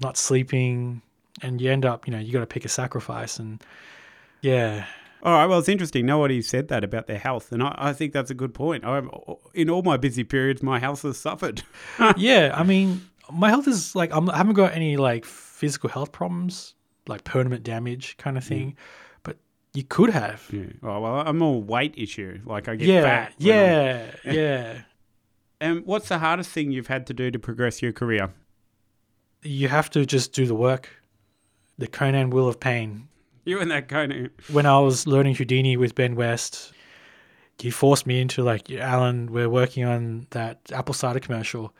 [0.00, 1.02] not sleeping,
[1.40, 3.64] and you end up, you know, you got to pick a sacrifice, and
[4.42, 4.86] yeah,
[5.22, 5.46] All right.
[5.46, 6.04] Well, it's interesting.
[6.06, 8.84] Nobody said that about their health, and I, I think that's a good point.
[8.84, 9.02] I,
[9.54, 11.62] in all my busy periods, my health has suffered.
[12.16, 12.52] yeah.
[12.56, 16.74] I mean, my health is like I'm, I haven't got any like physical health problems,
[17.06, 18.76] like permanent damage kind of thing,
[19.22, 19.36] but
[19.74, 20.44] you could have.
[20.52, 20.64] Yeah.
[20.82, 22.40] Oh, well, I'm more weight issue.
[22.44, 23.34] Like I get Yeah, fat.
[23.38, 24.78] when I'm- yeah, yeah.
[25.60, 28.30] And what's the hardest thing you've had to do to progress your career?
[29.44, 30.88] You have to just do the work.
[31.78, 33.06] The Conan Wheel of Pain.
[33.44, 34.30] You and that of.
[34.54, 36.72] when I was learning Houdini with Ben West,
[37.58, 41.74] he forced me into like, Alan, we're working on that apple cider commercial.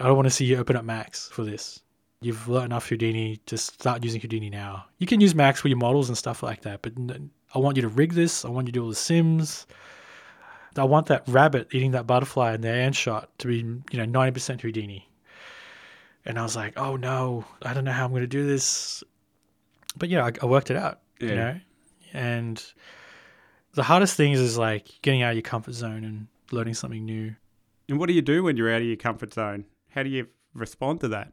[0.00, 1.82] I don't want to see you open up Max for this.
[2.22, 3.40] You've learned enough Houdini.
[3.46, 4.86] Just start using Houdini now.
[4.98, 6.94] You can use Max for your models and stuff like that, but
[7.54, 8.44] I want you to rig this.
[8.46, 9.66] I want you to do all the sims.
[10.76, 14.06] I want that rabbit eating that butterfly in the end shot to be, you know,
[14.06, 15.06] ninety percent Houdini.
[16.24, 19.04] And I was like, oh no, I don't know how I'm going to do this.
[19.96, 21.34] But yeah, I, I worked it out you Yeah.
[21.54, 21.60] know
[22.14, 22.64] and
[23.74, 27.04] the hardest thing is, is like getting out of your comfort zone and learning something
[27.04, 27.34] new
[27.88, 29.64] And what do you do when you're out of your comfort zone?
[29.90, 31.32] How do you respond to that?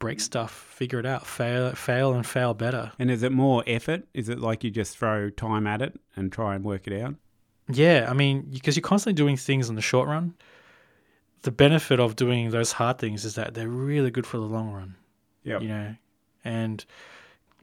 [0.00, 4.04] break stuff figure it out fail fail and fail better And is it more effort?
[4.14, 7.16] Is it like you just throw time at it and try and work it out?
[7.70, 10.34] yeah i mean because you're constantly doing things in the short run
[11.42, 14.70] the benefit of doing those hard things is that they're really good for the long
[14.72, 14.94] run
[15.42, 15.58] Yeah.
[15.60, 15.94] you know
[16.44, 16.84] and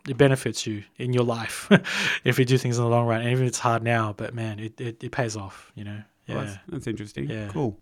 [0.07, 1.67] it benefits you in your life
[2.23, 4.33] if you do things in the long run and even if it's hard now but
[4.33, 7.29] man it, it, it pays off you know yeah Well, that's, that's interesting.
[7.29, 7.49] Yeah.
[7.49, 7.79] Cool.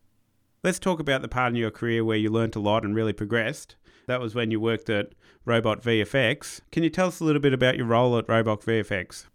[0.63, 3.13] Let's talk about the part in your career where you learnt a lot and really
[3.13, 3.75] progressed.
[4.07, 5.13] That was when you worked at
[5.45, 6.61] Robot VFX.
[6.71, 9.25] Can you tell us a little bit about your role at Robot VFX?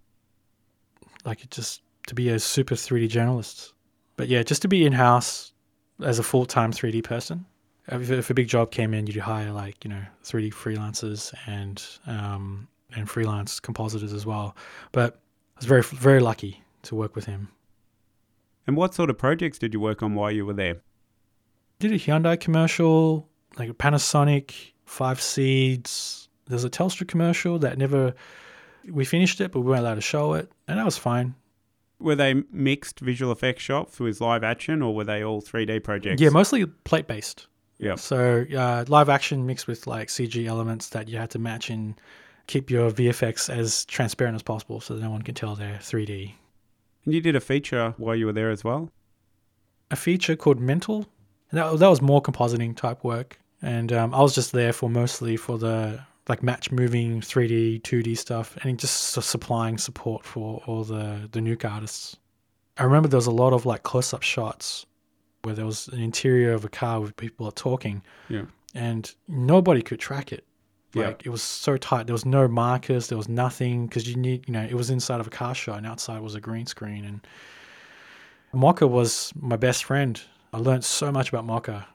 [1.24, 3.72] like it just to be a super 3D generalist.
[4.16, 5.52] But yeah, just to be in house
[6.02, 7.44] as a full time 3D person.
[7.88, 11.82] If, if a big job came in, you'd hire like you know 3D freelancers and
[12.06, 14.56] um, and freelance compositors as well.
[14.92, 15.14] But
[15.56, 17.48] I was very very lucky to work with him.
[18.66, 20.76] And what sort of projects did you work on while you were there?
[21.78, 26.28] Did a Hyundai commercial, like a Panasonic, Five Seeds.
[26.46, 28.14] There's a Telstra commercial that never
[28.90, 31.34] we finished it, but we weren't allowed to show it, and that was fine.
[32.00, 36.22] Were they mixed visual effects shops with live action or were they all 3D projects?
[36.22, 37.48] Yeah, mostly plate based.
[37.78, 37.96] Yeah.
[37.96, 42.00] So uh, live action mixed with like CG elements that you had to match and
[42.48, 46.32] keep your VFX as transparent as possible so that no one can tell they're 3D.
[47.04, 48.90] And you did a feature while you were there as well?
[49.92, 51.06] A feature called Mental,
[51.50, 53.38] and that, that was more compositing type work.
[53.62, 58.18] And um, I was just there for mostly for the like match moving 3D, 2D
[58.18, 62.16] stuff, and just su- supplying support for all the the nuke artists.
[62.76, 64.84] I remember there was a lot of like close up shots
[65.42, 68.44] where there was an interior of a car with people talking, Yeah.
[68.74, 70.44] and nobody could track it.
[70.94, 72.06] Like it was so tight.
[72.06, 73.08] There was no markers.
[73.08, 75.74] There was nothing because you need, you know, it was inside of a car show
[75.74, 77.04] and outside was a green screen.
[77.04, 77.20] And
[78.52, 80.20] Mocha was my best friend.
[80.52, 81.86] I learned so much about Mocha.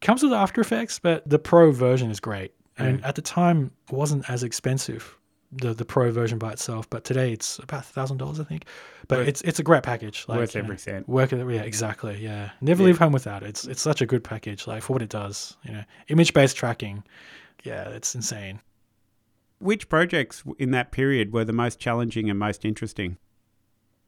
[0.00, 2.52] Comes with After Effects, but the pro version is great.
[2.76, 5.16] And at the time, it wasn't as expensive
[5.50, 6.88] the the pro version by itself.
[6.90, 8.66] But today, it's about thousand dollars, I think.
[9.08, 10.26] But Worth- it's it's a great package.
[10.28, 11.08] Like, worth you know, cent.
[11.08, 12.50] Work it, yeah, exactly, yeah.
[12.60, 12.86] Never Yeah.
[12.88, 13.48] leave home without it.
[13.48, 15.56] It's it's such a good package, like for what it does.
[15.64, 17.02] You know, image based tracking,
[17.64, 18.60] yeah, it's insane.
[19.58, 23.18] Which projects in that period were the most challenging and most interesting?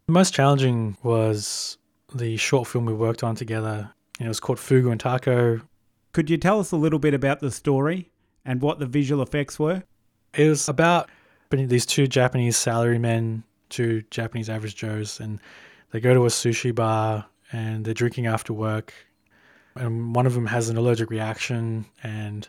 [0.06, 1.78] The most challenging was
[2.14, 3.92] the short film we worked on together.
[4.20, 5.60] It was called Fugu and Taco.
[6.12, 8.10] Could you tell us a little bit about the story
[8.44, 9.82] and what the visual effects were?
[10.34, 11.08] It was about
[11.50, 15.40] these two Japanese salarymen, two Japanese average Joes, and
[15.90, 18.94] they go to a sushi bar and they're drinking after work.
[19.74, 22.48] And one of them has an allergic reaction and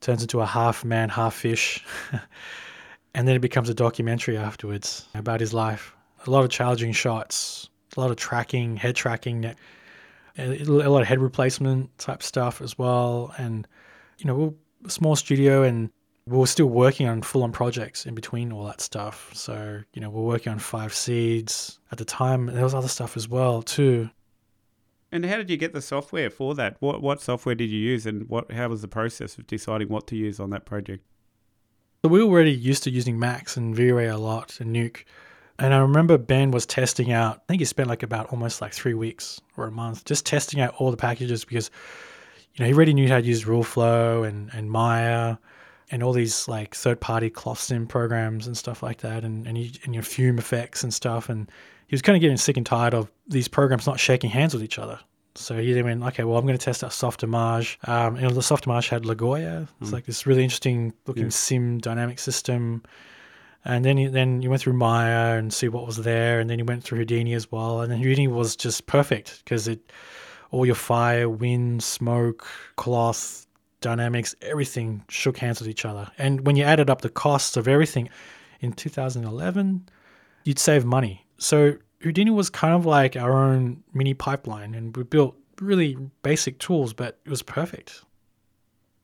[0.00, 1.84] turns into a half man, half fish.
[3.14, 5.94] and then it becomes a documentary afterwards about his life.
[6.26, 9.54] A lot of challenging shots, a lot of tracking, head tracking,
[10.38, 13.34] a lot of head replacement type stuff as well.
[13.38, 13.66] And,
[14.18, 14.54] you know,
[14.88, 15.90] small studio and
[16.26, 19.30] we were still working on full on projects in between all that stuff.
[19.34, 22.46] So, you know, we're working on five seeds at the time.
[22.46, 24.10] There was other stuff as well too.
[25.12, 26.76] And how did you get the software for that?
[26.80, 30.06] What what software did you use, and what how was the process of deciding what
[30.08, 31.04] to use on that project?
[32.02, 35.04] So we were already used to using Max and V-Ray a lot and Nuke.
[35.58, 38.72] And I remember Ben was testing out, I think he spent like about almost like
[38.72, 41.70] three weeks or a month just testing out all the packages because,
[42.54, 45.36] you know, he already knew how to use RealFlow and, and Maya
[45.90, 49.58] and all these like third party cloth sim programs and stuff like that and, and,
[49.84, 51.28] and your fume effects and stuff.
[51.28, 51.50] And
[51.90, 54.62] he was kind of getting sick and tired of these programs not shaking hands with
[54.62, 55.00] each other.
[55.34, 57.76] So he then went, okay, well, I'm going to test out Softimage.
[57.88, 59.66] Um, and the Softimage had Lagoa.
[59.80, 59.92] It's Mm.
[59.92, 61.28] like this really interesting looking Yeah.
[61.30, 62.84] sim dynamic system.
[63.64, 66.58] And then you, then you went through Maya and see what was there, and then
[66.60, 67.80] you went through Houdini as well.
[67.80, 69.92] And then Houdini was just perfect because it,
[70.52, 73.46] all your fire, wind, smoke, cloth,
[73.80, 76.08] dynamics, everything shook hands with each other.
[76.18, 78.08] And when you added up the costs of everything,
[78.60, 79.88] in 2011,
[80.44, 81.24] you'd save money.
[81.40, 86.58] So Houdini was kind of like our own mini pipeline, and we built really basic
[86.58, 88.02] tools, but it was perfect.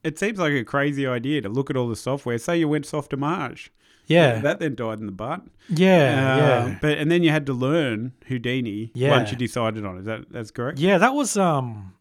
[0.04, 2.38] It seems like a crazy idea to look at all the software.
[2.38, 3.70] Say you went soft to Softimage.
[4.06, 5.42] Yeah, That then died in the butt.
[5.68, 6.36] yeah, Uh,
[6.68, 6.78] yeah.
[6.80, 9.10] But and then you had to learn Houdini Yeah.
[9.10, 10.00] once you decided on it.
[10.00, 10.78] Is that that's correct?
[10.78, 11.94] Yeah, that was um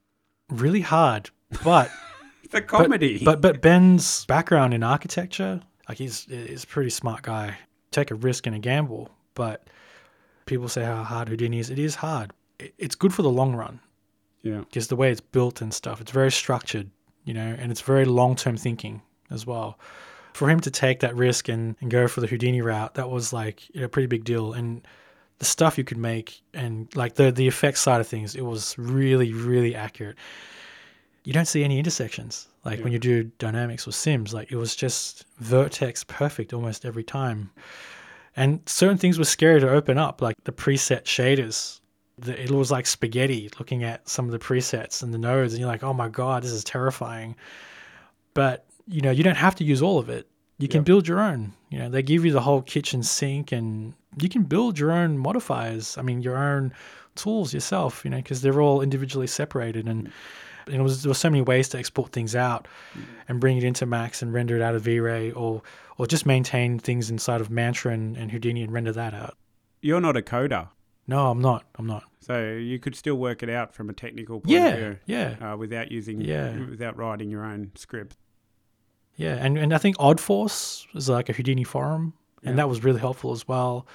[0.51, 1.31] really hard,
[1.63, 1.89] but
[2.43, 3.23] It's a comedy.
[3.25, 7.57] But but Ben's background in architecture, like he's he's a pretty smart guy.
[7.89, 9.65] Take a risk and a gamble, but
[10.45, 11.69] people say how hard Houdini is.
[11.69, 12.31] It is hard.
[12.59, 13.79] It's good for the long run
[14.41, 14.59] yeah.
[14.59, 15.99] because the way it's built and stuff.
[15.99, 16.89] It's very structured,
[17.25, 19.79] you know, and it's very long term thinking as well.
[20.33, 23.33] For him to take that risk and, and go for the Houdini route, that was
[23.33, 24.53] like you know, a pretty big deal.
[24.53, 24.85] And
[25.39, 28.77] the stuff you could make and like the the effects side of things, it was
[28.77, 30.17] really really accurate.
[31.23, 34.33] You don't see any intersections like when you do dynamics or sims.
[34.33, 37.49] Like it was just vertex perfect almost every time.
[38.35, 41.79] And certain things were scary to open up, like the preset shaders.
[42.17, 45.59] The, it was like spaghetti looking at some of the presets and the nodes, and
[45.59, 47.35] you're like, oh my god, this is terrifying.
[48.33, 50.27] But you know, you don't have to use all of it.
[50.57, 50.85] You can Yep.
[50.85, 51.53] build your own.
[51.69, 55.17] You know, they give you the whole kitchen sink, and you can build your own
[55.17, 55.97] modifiers.
[55.97, 56.73] I mean, your own
[57.15, 58.03] tools yourself.
[58.05, 60.11] You know, because they're all individually separated, and mm.
[60.67, 62.67] You know, was, there were so many ways to export things out
[63.27, 65.61] and bring it into Max and render it out of V-Ray, or
[65.97, 69.37] or just maintain things inside of Mantra and, and Houdini and render that out.
[69.81, 70.67] You're not a coder,
[71.07, 71.63] No, I'm not.
[71.75, 72.03] I'm not.
[72.19, 75.35] so you could still work it out from a technical point Yeah, of view yeah,
[75.53, 76.57] uh, without using Yeah.
[76.69, 78.17] without writing your own script.
[79.15, 79.35] yeah.
[79.35, 82.55] And and I think Odforce is like a Houdini forum, and Yeah.
[82.63, 83.85] that was really helpful as well.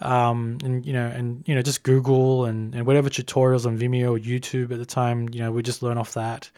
[0.00, 4.10] Um, and you know, and you know, just Google and and whatever tutorials on Vimeo
[4.16, 6.50] or YouTube at the time, you know, we just learn off that.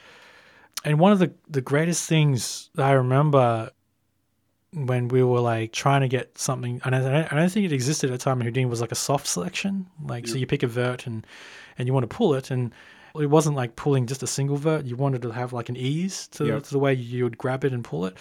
[0.84, 3.70] And one of the the greatest things that I remember
[4.74, 7.72] when we were like trying to get something, and I, don't- I don't think it
[7.72, 10.62] existed at the time in Houdini was like a soft selection, like so you pick
[10.62, 11.26] a vert and
[11.78, 12.72] and you want to pull it, and
[13.18, 14.84] it wasn't like pulling just a single vert.
[14.84, 16.62] You wanted to have like an ease to, Yep.
[16.64, 18.16] to the way you would grab it and pull it.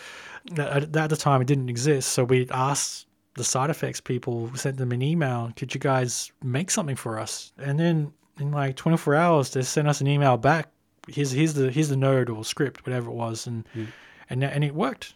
[0.57, 3.06] At, at the time, it didn't exist, so we asked
[3.37, 7.53] the SideFX people, sent them an email, could you guys make something for us?
[7.57, 10.69] And then in like 24 hours, they sent us an email back.
[11.07, 13.85] Here's here's the here's the node or script, whatever it was, and Yeah.
[14.29, 15.13] and and it worked.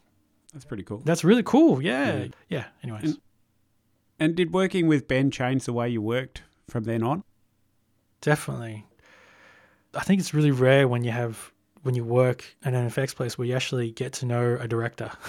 [0.53, 1.01] That's pretty cool.
[1.03, 1.81] That's really cool.
[1.81, 2.27] Yeah, Yeah.
[2.49, 2.65] yeah.
[2.83, 3.17] Anyways, And-
[4.19, 7.23] And did working with Ben change the way you worked from then on?
[8.21, 8.85] definitely.
[9.93, 11.51] I think it's really rare when you have
[11.83, 15.11] when you work in an effects place where you actually get to know a director.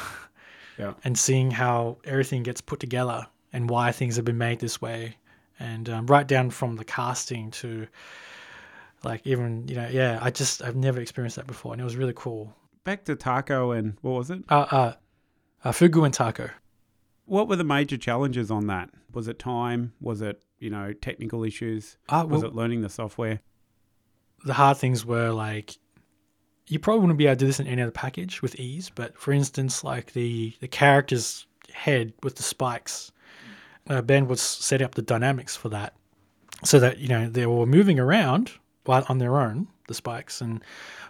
[0.83, 0.95] Yeah.
[1.05, 5.17] And seeing how everything gets put together and why things have been made this way,
[5.59, 7.87] and um, right down from the casting to
[9.05, 11.97] like even you know yeah I just I've never experienced that before and it was
[11.97, 12.55] really cool.
[12.85, 14.43] Back to Tako and what was it?
[14.49, 14.93] Uh, uh,
[15.65, 16.51] uh Fugu and Tako.
[17.27, 18.91] What were the major challenges on that?
[19.13, 19.93] Was it time?
[20.01, 21.97] Was it you know technical issues?
[22.09, 23.41] Uh, Was it learning the software?
[24.45, 25.77] the hard things were like
[26.69, 29.17] you probably wouldn't be able to do this in any other package with ease but
[29.17, 33.13] for instance like the the character's head with the spikes
[33.89, 35.95] uh, ben was setting up the dynamics for that
[36.65, 38.53] so that you know they were moving around
[38.85, 40.63] while on their own the spikes and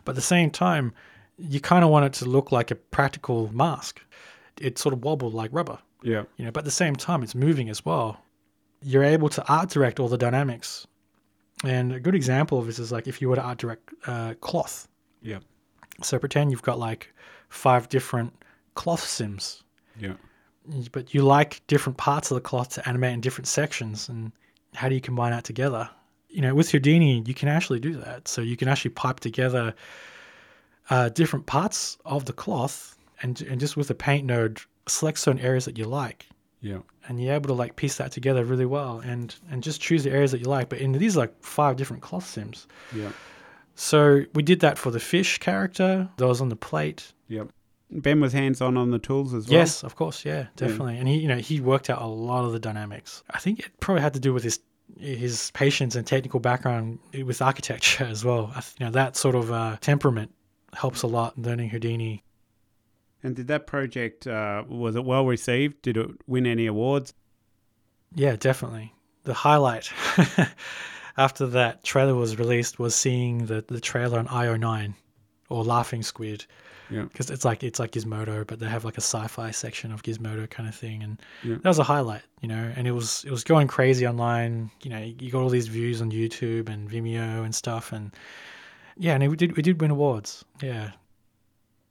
[0.04, 0.92] but at the same time
[1.38, 4.00] you kind of want it to look like a practical mask.
[4.60, 5.78] It sort of wobbled like rubber.
[6.02, 6.24] Yeah.
[6.36, 8.20] you know but at the same time it's moving as well.
[8.82, 10.86] You're able to art direct all the dynamics.
[11.64, 14.34] And a good example of this is like if you were to art direct uh,
[14.40, 14.88] cloth
[15.22, 15.38] Yeah.
[16.02, 17.12] so pretend you've got like
[17.48, 18.32] five different
[18.74, 19.62] cloth sims
[19.98, 20.14] Yeah.
[20.92, 24.32] but you like different parts of the cloth to animate in different sections and
[24.74, 25.88] how do you combine that together
[26.28, 29.74] you know with houdini you can actually do that so you can actually pipe together
[30.90, 35.40] uh, different parts of the cloth and and just with the paint node, select certain
[35.40, 36.26] areas that you like,
[36.60, 36.78] Yeah.
[37.06, 40.10] and you're able to like piece that together really well, and and just choose the
[40.10, 40.68] areas that you like.
[40.68, 43.12] But in these are like five different cloth sims, Yeah.
[43.82, 47.12] So we did that for the fish character that was on the plate.
[47.26, 47.48] Yep.
[47.90, 49.58] Ben was hands on on the tools as well.
[49.58, 50.98] Yes, of course, yeah, definitely.
[50.98, 53.24] And he, you know, he worked out a lot of the dynamics.
[53.30, 54.60] I think it probably had to do with his
[55.00, 58.54] his patience and technical background with architecture as well.
[58.78, 60.32] You know, that sort of uh, temperament
[60.74, 62.22] helps a lot in learning Houdini.
[63.24, 65.82] And did that project uh, was it well received?
[65.82, 67.14] Did it win any awards?
[68.14, 68.94] Yeah, definitely.
[69.24, 69.90] The highlight
[71.16, 74.94] after that trailer was released was seeing the, the trailer on IO9
[75.48, 76.46] or Laughing Squid.
[76.90, 77.02] Yeah.
[77.04, 80.48] Because it's like it's like Gizmodo, but they have like a sci-fi section of Gizmodo
[80.50, 81.54] kind of thing, and Yeah.
[81.54, 82.70] that was a highlight, you know.
[82.76, 84.70] And it was it was going crazy online.
[84.82, 88.12] You know, you got all these views on YouTube and Vimeo and stuff, and
[88.98, 90.44] yeah, and we did we did win awards.
[90.62, 90.90] Yeah,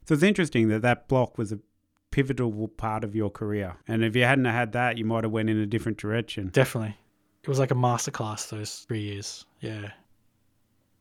[0.08, 1.58] So it's interesting that that block was a
[2.12, 3.78] pivotal part of your career.
[3.88, 6.50] And if you hadn't had that, you might have went in a different direction.
[6.54, 6.96] definitely.
[7.44, 9.46] It was like a masterclass those three years.
[9.60, 9.92] Yeah.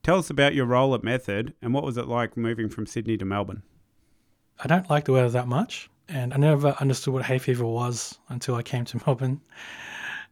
[0.03, 3.17] Tell us about your role at Method and what was it like moving from Sydney
[3.19, 3.63] to Melbourne?
[4.63, 8.19] I don't like the weather that much, and I never understood what hay fever was
[8.29, 9.41] until I came to Melbourne.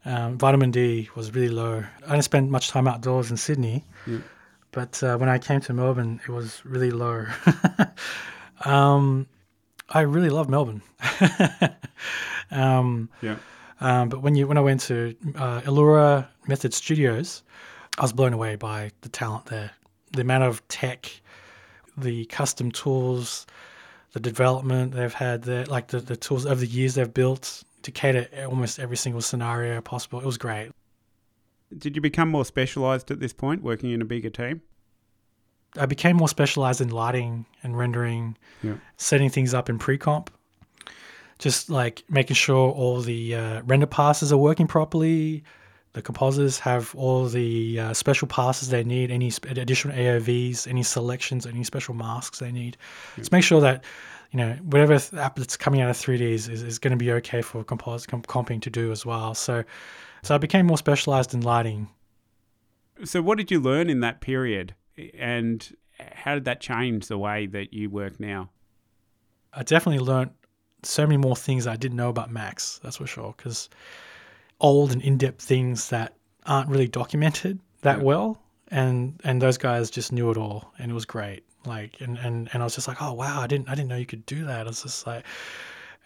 [0.05, 1.83] Um, vitamin D was really low.
[2.07, 4.19] I didn't spend much time outdoors in Sydney, Yeah.
[4.73, 7.27] but uh, when I came to Melbourne, it was really low.
[8.65, 9.27] um,
[9.91, 10.83] I really love Melbourne.
[12.51, 13.37] um, Yeah.
[13.81, 17.43] Um, but when you when I went to uh, Iloura Method Studios,
[17.99, 19.71] I was blown away by the talent there,
[20.13, 21.11] the amount of tech,
[21.97, 23.47] the custom tools,
[24.13, 27.91] the development they've had there, like the, the tools over the years they've built to
[27.93, 30.19] cater almost every single scenario possible.
[30.21, 30.73] It was great.
[31.77, 34.63] Did you become more specialized at this point, working in a bigger team?
[35.77, 38.75] I became more specialized in lighting and rendering, Yeah.
[38.97, 40.31] setting things up in pre-comp,
[41.39, 45.45] just like making sure all the uh, render passes are working properly.
[45.93, 50.83] The compositors have all the uh, special passes they need, any sp- additional AOVs, any
[50.83, 52.77] selections, any special masks they need.
[53.17, 53.85] Let's make sure that
[54.31, 57.11] you know whatever app that's coming out of 3D is, is, is going to be
[57.13, 59.35] okay for composite comp- comping to do as well.
[59.35, 59.65] So,
[60.23, 61.89] so I became more specialized in lighting
[63.05, 64.75] So, what did you learn in that period?
[65.15, 68.51] And how did that change the way that you work now?
[69.53, 70.31] I definitely learned
[70.83, 72.79] so many more things I didn't know about Max.
[72.83, 73.35] That's for sure.
[73.37, 73.69] Because
[74.61, 76.15] old and in-depth things that
[76.47, 78.05] aren't really documented that Yeah.
[78.05, 81.45] well, and and those guys just knew it all, and it was great.
[81.67, 83.97] Like, and and and I was just like, oh wow, I didn't I didn't know
[83.97, 84.67] you could do that.
[84.67, 85.25] It's just like,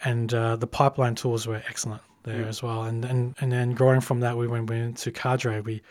[0.04, 2.46] and uh, the pipeline tools were excellent there Yeah.
[2.48, 2.84] as well.
[2.84, 5.60] And and and then growing from that, we went, we went into Cadre.
[5.60, 5.82] We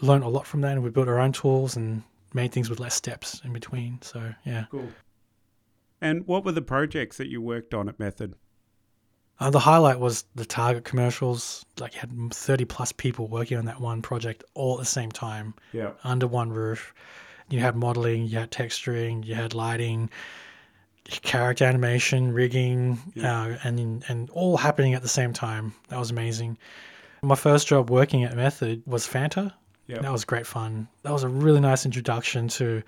[0.00, 2.02] learned a lot from that, and we built our own tools and
[2.34, 3.98] made things with less steps in between.
[4.02, 4.64] So yeah.
[4.70, 4.88] Cool.
[6.00, 8.34] And what were the projects that you worked on at Method?
[9.38, 11.64] Uh, the highlight was the Target commercials.
[11.78, 15.10] Like you had thirty plus people working on that one project all at the same
[15.10, 15.90] time Yeah.
[16.04, 16.94] under one roof.
[17.48, 20.10] You had modeling, you had texturing, you had lighting,
[21.04, 23.42] character animation, rigging, Yeah.
[23.42, 25.74] uh, and and all happening at the same time.
[25.88, 26.58] That was amazing.
[27.22, 29.52] My first job working at Method was Fanta.
[29.86, 30.00] Yeah.
[30.00, 30.88] That was great fun.
[31.02, 32.82] That was a really nice introduction to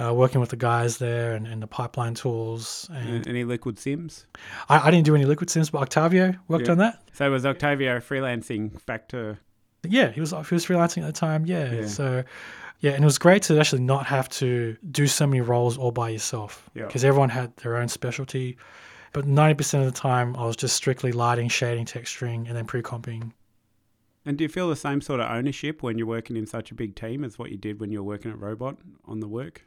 [0.00, 2.88] uh, working with the guys there and, and the pipeline tools.
[2.92, 4.26] And Any Liquid Sims?
[4.68, 6.72] I, I didn't do any Liquid Sims, but Octavio worked Yeah.
[6.72, 7.02] on that.
[7.12, 9.36] So was Octavio freelancing back to
[9.82, 11.46] Yeah, he was he was freelancing at the time.
[11.46, 11.72] Yeah.
[11.72, 11.86] Yeah.
[11.86, 12.24] So
[12.80, 15.90] yeah, and it was great to actually not have to do so many roles all
[15.90, 16.86] by yourself Yeah.
[16.86, 18.56] because everyone had their own specialty.
[19.12, 22.66] But ninety percent of the time, I was just strictly lighting, shading, texturing, and then
[22.66, 23.32] pre-comping.
[24.26, 26.74] And do you feel the same sort of ownership when you're working in such a
[26.74, 28.76] big team as what you did when you were working at Robot
[29.06, 29.62] on the work?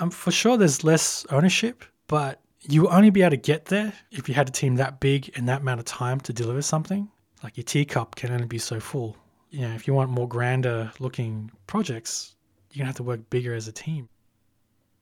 [0.00, 3.92] Um, for sure, there's less ownership, but you will only be able to get there
[4.10, 7.08] if you had a team that big in that amount of time to deliver something.
[7.42, 9.16] Like your teacup can only be so full.
[9.50, 12.34] You know, if you want more grander looking projects,
[12.72, 14.08] you're gonna have to work bigger as a team.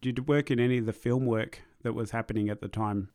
[0.01, 3.09] Did you work in any of the film work that was happening at the time?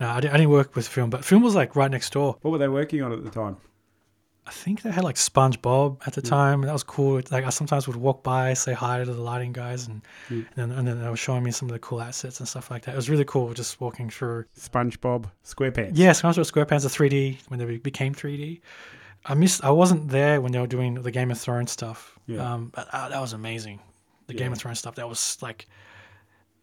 [0.00, 2.36] No, I didn't, I didn't work with film, but film was like right next door.
[2.42, 3.58] What were they working on at the time?
[4.46, 6.62] I think they had like SpongeBob at the time.
[6.62, 7.20] That was cool.
[7.30, 10.46] Like I sometimes would walk by, say hi to the lighting guys, and Mm.
[10.46, 12.70] and, then, and then they were showing me some of the cool assets and stuff
[12.70, 12.92] like that.
[12.92, 14.46] It was really cool just walking through.
[14.58, 15.92] SpongeBob SquarePants.
[15.94, 18.60] Yeah, SpongeBob SquarePants are 3D when they became 3D.
[19.26, 19.62] I missed.
[19.62, 22.18] I wasn't there when they were doing the Game of Thrones stuff.
[22.26, 22.54] Yeah.
[22.54, 23.78] Um, but uh, that was amazing.
[24.26, 24.38] The Yeah.
[24.40, 24.94] Game of Thrones stuff.
[24.96, 25.66] That was like,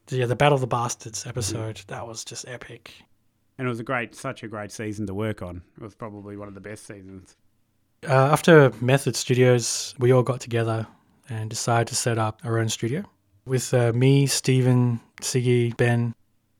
[0.07, 1.30] the, yeah, the Battle of the Bastards Mm-hmm.
[1.30, 1.82] episode.
[1.88, 2.91] That was just epic.
[3.59, 5.61] And it was a great, such a great season to work on.
[5.78, 7.36] It was probably one of the best seasons.
[8.08, 10.88] Uh, after Method Studios, we all got together
[11.30, 13.04] and decided to set up our own studio
[13.45, 16.14] with uh, me, Stephen, Siggy, Ben.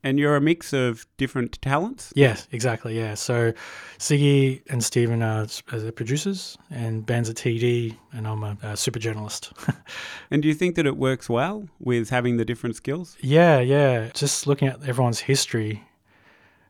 [0.04, 2.14] And you're a mix of different talents?
[2.16, 2.98] Yes, exactly.
[2.98, 3.16] Yeah.
[3.16, 3.54] So
[4.00, 9.00] Siggy and Stephen are the producers, and Ben's a TD, and I'm a, a super
[9.00, 9.52] generalist.
[10.30, 13.16] And do you think that it works well with having the different skills?
[13.22, 14.10] yeah, yeah.
[14.14, 15.84] Just looking at everyone's history,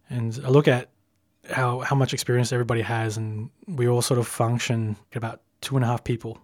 [0.09, 0.89] and I look at
[1.49, 5.83] how how much experience everybody has, and we all sort of function about two and
[5.83, 6.39] a half people.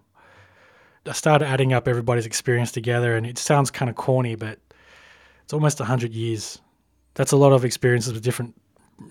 [1.06, 4.58] I started adding up everybody's experience together, and it sounds kind of corny, but
[5.42, 6.60] it's almost hundred years.
[7.14, 8.54] That's a lot of experiences with different,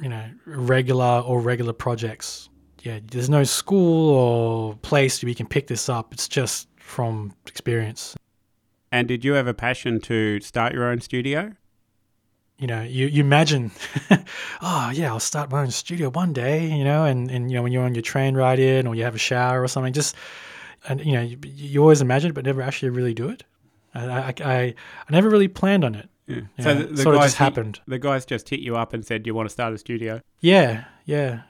[0.01, 2.49] you know, regular or regular projects.
[2.81, 6.13] Yeah, there's no school or place where you can pick this up.
[6.13, 8.15] It's just from experience.
[8.91, 11.53] And did you have a passion to start your own studio?
[12.59, 13.71] You know, you, you imagine,
[14.61, 17.63] oh yeah, I'll start my own studio one day, you know, and, and you know
[17.63, 20.15] when you're on your train ride in or you have a shower or something, just
[20.87, 23.43] and you know you, you always imagine it but never actually really do it.
[23.93, 24.75] I I, I, I
[25.11, 26.09] never really planned on it.
[26.27, 26.41] Yeah.
[26.57, 27.81] Yeah, it sort of just hit- happened.
[27.85, 30.21] the guys just hit you up and said, Do you want to start a studio?
[30.39, 31.41] Yeah, yeah,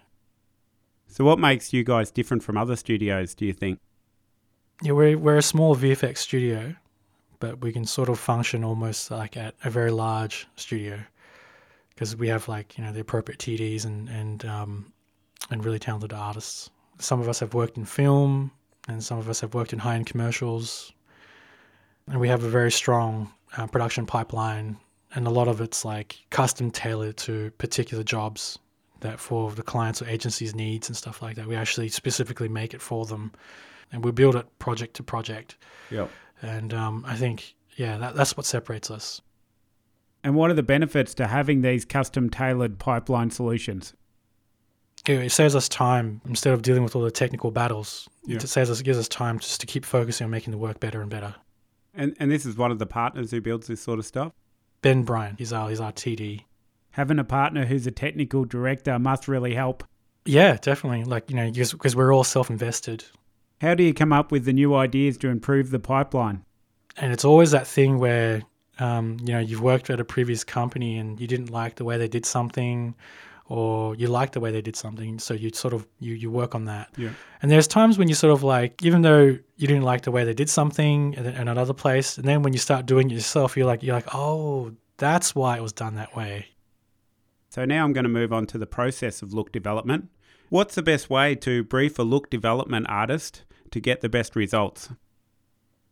[1.07, 3.79] So, what makes you guys different from other studios, do you think?
[4.81, 4.93] yeah.
[4.93, 6.73] We're we're a small VFX studio,
[7.43, 10.97] but we can sort of function almost like at a very large studio
[11.89, 14.93] because we have like you know the appropriate TDs and and um,
[15.51, 16.69] and really talented artists.
[16.99, 18.49] Some of us have worked in film,
[18.87, 20.93] and some of us have worked in high end commercials,
[22.07, 24.77] and we have a very strong uh, production pipeline.
[25.13, 28.57] And a lot of it's like custom tailored to particular jobs
[29.01, 31.47] that for the clients or agencies' needs and stuff like that.
[31.47, 33.33] We actually specifically make it for them,
[33.91, 35.57] and we build it project to project.
[35.91, 36.09] Yep.
[36.43, 39.21] And um, I think, yeah, that, that's what separates us.
[40.23, 43.93] And what are the benefits to having these custom tailored pipeline solutions?
[45.07, 48.09] It, it saves us time instead of dealing with all the technical battles.
[48.25, 48.37] Yeah.
[48.37, 51.01] It saves us, gives us time just to keep focusing on making the work better
[51.01, 51.35] and better.
[51.93, 54.33] And, and this is one of the partners who builds this sort of stuff.
[54.81, 56.43] Ben Bryan, he's our, he's our TD.
[56.91, 59.83] Having a partner who's a technical director must really help.
[60.25, 61.03] Yeah, definitely.
[61.05, 63.05] Like, you know, because we're all self invested.
[63.61, 66.43] How do you come up with the new ideas to improve the pipeline?
[66.97, 68.43] And it's always that thing where,
[68.79, 71.97] um, you know, you've worked at a previous company and you didn't like the way
[71.97, 72.95] they did something
[73.45, 75.19] or you liked the way they did something.
[75.19, 76.89] So you sort of, you, you work on that.
[76.97, 77.09] Yeah.
[77.41, 80.23] And there's times when you sort of like, even though you didn't like the way
[80.23, 83.57] they did something in in another place, and then when you start doing it yourself,
[83.57, 86.47] you're like, you're like, oh, that's why it was done that way.
[87.49, 90.09] So now I'm going to move on to the process of look development.
[90.53, 94.87] What's the best way to brief a look development artist to get the best results?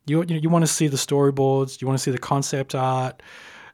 [0.05, 3.24] You you, you want to see the storyboards, you want to see the concept art,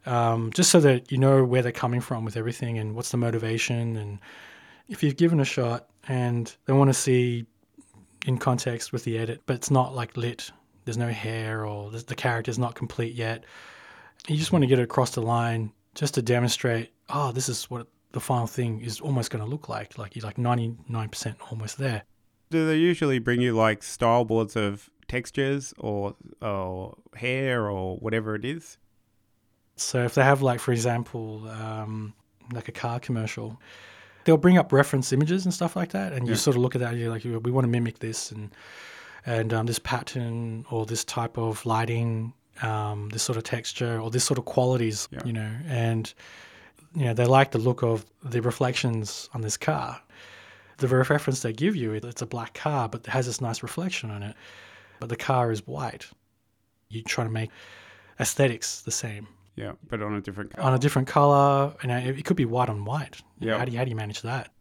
[0.05, 3.17] um, just so that you know where they're coming from with everything and what's the
[3.17, 3.97] motivation.
[3.97, 4.19] And
[4.87, 7.45] if you've given a shot and they want to see
[8.25, 10.53] in context with the edit, but it's not like lit,
[10.85, 13.43] there's no hair or the, character's not complete yet.
[14.29, 17.69] You just want to get it across the line just to demonstrate, oh, this is
[17.69, 17.87] what
[18.17, 19.97] the final thing is almost going to look like.
[19.97, 22.01] Like you're like 99% almost there.
[22.49, 28.33] Do they usually bring you like style boards of textures or, or hair or whatever
[28.35, 28.77] it is?
[29.75, 32.13] So if they have like, for example, um,
[32.51, 33.59] like a car commercial,
[34.23, 36.81] they'll bring up reference images and stuff like that, and you sort of look at
[36.81, 38.49] that and you're like, we want to mimic this and
[39.25, 44.09] and um, this pattern or this type of lighting, um, this sort of texture or
[44.09, 45.19] this sort of qualities, Yeah.
[45.25, 46.13] you know, and
[46.97, 50.01] you know they like the look of the reflections on this car.
[50.77, 54.11] The reference they give you, it's a black car, but it has this nice reflection
[54.11, 54.35] on it,
[54.99, 56.05] but the car is white.
[56.89, 57.49] You try to make
[58.19, 60.67] aesthetics the same Yeah, but on a different color.
[60.67, 63.21] on a different color, and it it could be white on white.
[63.39, 63.57] Yeah.
[63.57, 64.51] How do you, how do you manage that?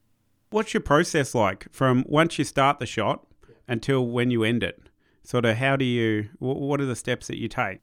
[0.51, 3.27] What's your process like from once you start the shot
[3.69, 4.81] until when you end it?
[5.25, 7.81] Sort of how do you, what are the steps that you take?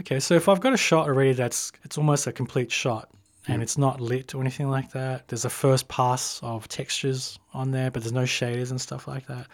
[0.00, 3.10] Okay, so if I've got a shot already that's it's almost a complete shot
[3.48, 5.28] and it's not lit or anything like that.
[5.28, 9.26] There's a first pass of textures on there, but there's no shaders and stuff like
[9.26, 9.46] that.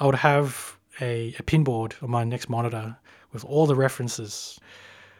[0.00, 2.96] I would have a, a pinboard on my next monitor
[3.32, 4.58] with all the references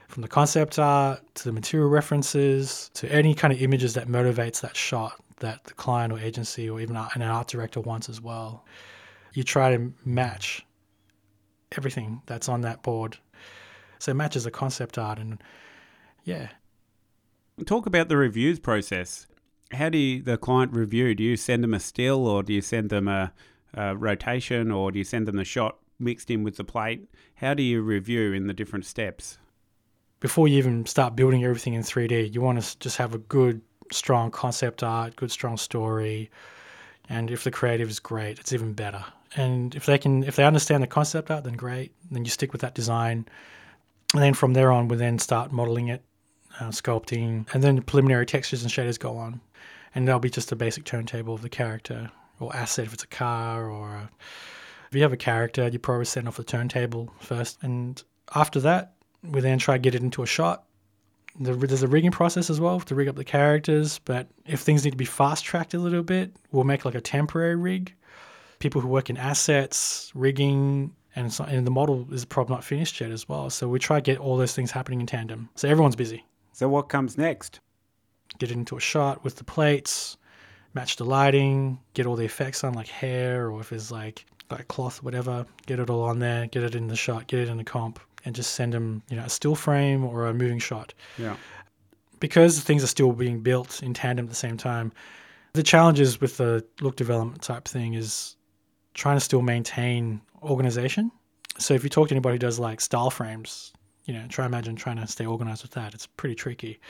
[0.09, 4.61] from the concept art to the material references to any kind of images that motivates
[4.63, 8.65] that shot that the client or agency or even an art director wants as well.
[9.35, 10.67] You try to match
[11.77, 13.17] everything that's on that board
[14.01, 15.41] so it matches the concept art and
[16.25, 16.49] yeah
[17.67, 19.27] Talk about the reviews process.
[19.73, 21.15] How do you, the client review?
[21.15, 23.33] Do you send them a still or do you send them a,
[23.75, 27.09] a rotation or do you send them the shot mixed in with the plate?
[27.37, 29.39] How do you review in the different steps?
[30.21, 33.61] before you even start building everything in 3d you want to just have a good
[33.91, 36.31] strong concept art good strong story
[37.09, 39.05] and if the creative is great it's even better
[39.37, 42.53] and if they can if they understand the concept art then great then you stick
[42.53, 43.27] with that design
[44.15, 46.03] and then from there on we then start modeling it
[46.61, 49.41] uh, sculpting, and then preliminary textures and shaders go on,
[49.95, 53.09] and there'll be just a basic turntable of the character or asset if it's a
[53.09, 54.11] car or a,
[54.91, 58.03] if you have a character, you probably send off the turntable first, and
[58.35, 60.65] after that, we then try to get it into a shot.
[61.39, 64.85] The, there's a rigging process as well to rig up the characters, but if things
[64.85, 67.95] need to be fast tracked a little bit, we'll make like a temporary rig.
[68.59, 73.01] People who work in assets, rigging, and, so, and the model is probably not finished
[73.01, 73.49] yet as well.
[73.51, 75.49] So we try to get all those things happening in tandem.
[75.55, 76.25] So everyone's busy.
[76.61, 77.61] So what comes next?
[78.37, 80.19] Get it into a shot with the plates,
[80.75, 84.69] match the lighting, get all the effects on like hair or if it's like like
[84.69, 85.47] cloth, whatever.
[85.65, 87.99] Get it all on there, get it in the shot, get it in the comp,
[88.27, 90.93] and just send them, you know, a still frame or a moving shot.
[91.17, 91.35] Yeah.
[92.19, 94.93] Because things are still being built in tandem at the same time,
[95.55, 98.37] the challenges with the look development type thing is
[98.93, 101.11] trying to still maintain organization.
[101.57, 103.73] So if you talk to anybody who does like style frames,
[104.11, 105.95] you know, try imagine trying to stay organized with that.
[105.95, 106.81] It's pretty tricky.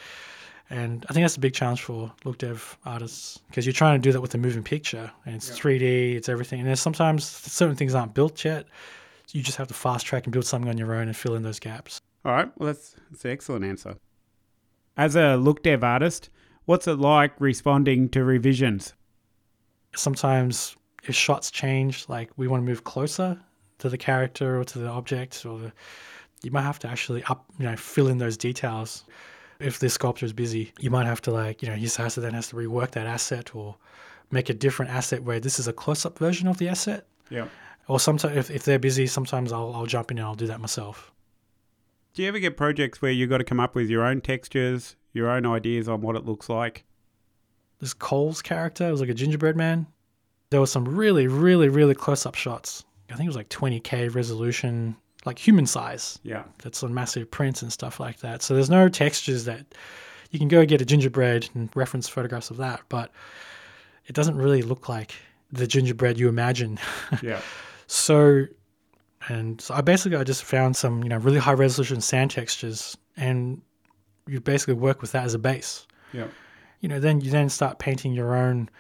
[0.70, 4.02] And I think that's a big challenge for look dev artists because you're trying to
[4.02, 5.56] do that with a moving picture and it's yeah.
[5.56, 6.60] 3D, it's everything.
[6.60, 8.64] And there's sometimes certain things aren't built yet.
[9.26, 11.34] So you just have to fast track and build something on your own and fill
[11.34, 12.00] in those gaps.
[12.24, 12.50] All right.
[12.56, 13.96] Well, that's, that's an excellent answer.
[14.96, 16.30] As a look dev artist,
[16.64, 18.94] what's it like responding to revisions?
[19.94, 23.38] Sometimes if shots change, like we want to move closer
[23.80, 25.72] to the character or to the object, or the,
[26.42, 29.04] you might have to actually up, you know, fill in those details.
[29.58, 32.34] If the sculptor is busy, you might have to like, you know, his asset then
[32.34, 33.76] has to rework that asset or
[34.30, 37.06] make a different asset where this is a close-up version of the asset.
[37.28, 37.48] Yeah.
[37.88, 40.60] Or sometimes if, if they're busy, sometimes I'll I'll jump in and I'll do that
[40.60, 41.12] myself.
[42.14, 44.96] Do you ever get projects where you've got to come up with your own textures,
[45.12, 46.84] your own ideas on what it looks like?
[47.80, 49.86] This Cole's character it was like a gingerbread man
[50.50, 52.84] there were some really, really, really close up shots.
[53.08, 56.18] I think it was like 20k resolution, like human size.
[56.22, 56.44] Yeah.
[56.62, 58.42] That's on massive prints and stuff like that.
[58.42, 59.66] So there's no textures that
[60.30, 63.10] you can go get a gingerbread and reference photographs of that, but
[64.06, 65.14] it doesn't really look like
[65.52, 66.78] the gingerbread you imagine.
[67.22, 67.40] Yeah.
[67.86, 68.46] so,
[69.28, 72.96] and so I basically I just found some you know really high resolution sand textures,
[73.16, 73.60] and
[74.26, 75.86] you basically work with that as a base.
[76.12, 76.28] Yeah.
[76.80, 78.70] You know, then you then start painting your own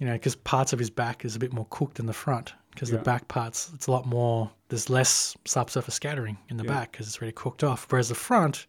[0.00, 2.54] you know, because parts of his back is a bit more cooked than the front.
[2.72, 2.96] Because yeah.
[2.96, 4.50] the back parts, it's a lot more.
[4.70, 6.70] There's less subsurface scattering in the yeah.
[6.70, 7.86] back because it's already cooked off.
[7.90, 8.66] Whereas the front,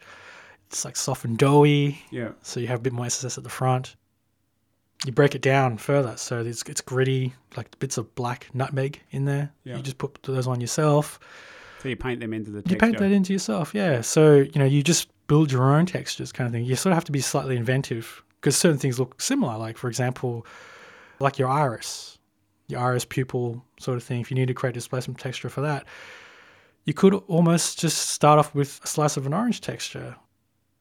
[0.67, 2.03] it's like soft and doughy.
[2.09, 2.31] Yeah.
[2.41, 3.95] So you have a bit more SSS at the front.
[5.05, 9.25] You break it down further, so it's it's gritty, like bits of black nutmeg in
[9.25, 9.51] there.
[9.63, 9.77] Yeah.
[9.77, 11.19] You just put those on yourself.
[11.81, 12.75] So you paint them into the texture.
[12.75, 14.01] You paint that into yourself, yeah.
[14.01, 16.65] So you know you just build your own textures, kind of thing.
[16.65, 19.57] You sort of have to be slightly inventive because certain things look similar.
[19.57, 20.45] Like for example,
[21.19, 22.19] like your iris,
[22.71, 24.21] your iris pupil sort of thing.
[24.21, 25.85] If you need to create displacement texture for that,
[26.85, 30.15] you could almost just start off with a slice of an orange texture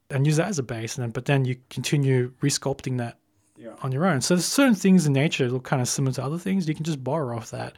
[0.09, 3.17] and use that as a base, and then but then you continue resculpting that
[3.55, 3.73] yeah.
[3.81, 4.21] on your own.
[4.21, 6.67] So there's certain things in nature that look kind of similar to other things.
[6.67, 7.75] You can just borrow off that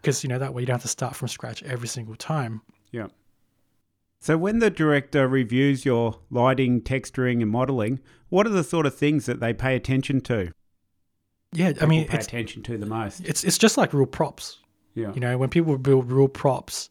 [0.00, 2.62] because you know that way you don't have to start from scratch every single time.
[2.90, 3.08] Yeah.
[4.20, 8.94] So when the director reviews your lighting, texturing, and modeling, what are the sort of
[8.94, 10.52] things that they pay attention to?
[11.52, 13.20] Yeah, I mean, pay attention to the most.
[13.20, 14.58] It's it's just like real props.
[14.94, 15.12] Yeah.
[15.14, 16.90] You know, when people build real props,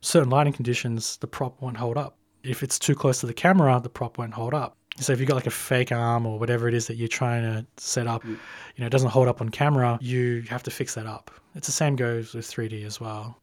[0.00, 2.16] certain lighting conditions, the prop won't hold up.
[2.42, 4.76] If it's too close to the camera, the prop won't hold up.
[4.98, 7.42] So if you've got like a fake arm or whatever it is that you're trying
[7.42, 8.30] to set up, mm.
[8.30, 11.30] you know, it doesn't hold up on camera, you have to fix that up.
[11.54, 13.40] It's the same goes with 3D as well.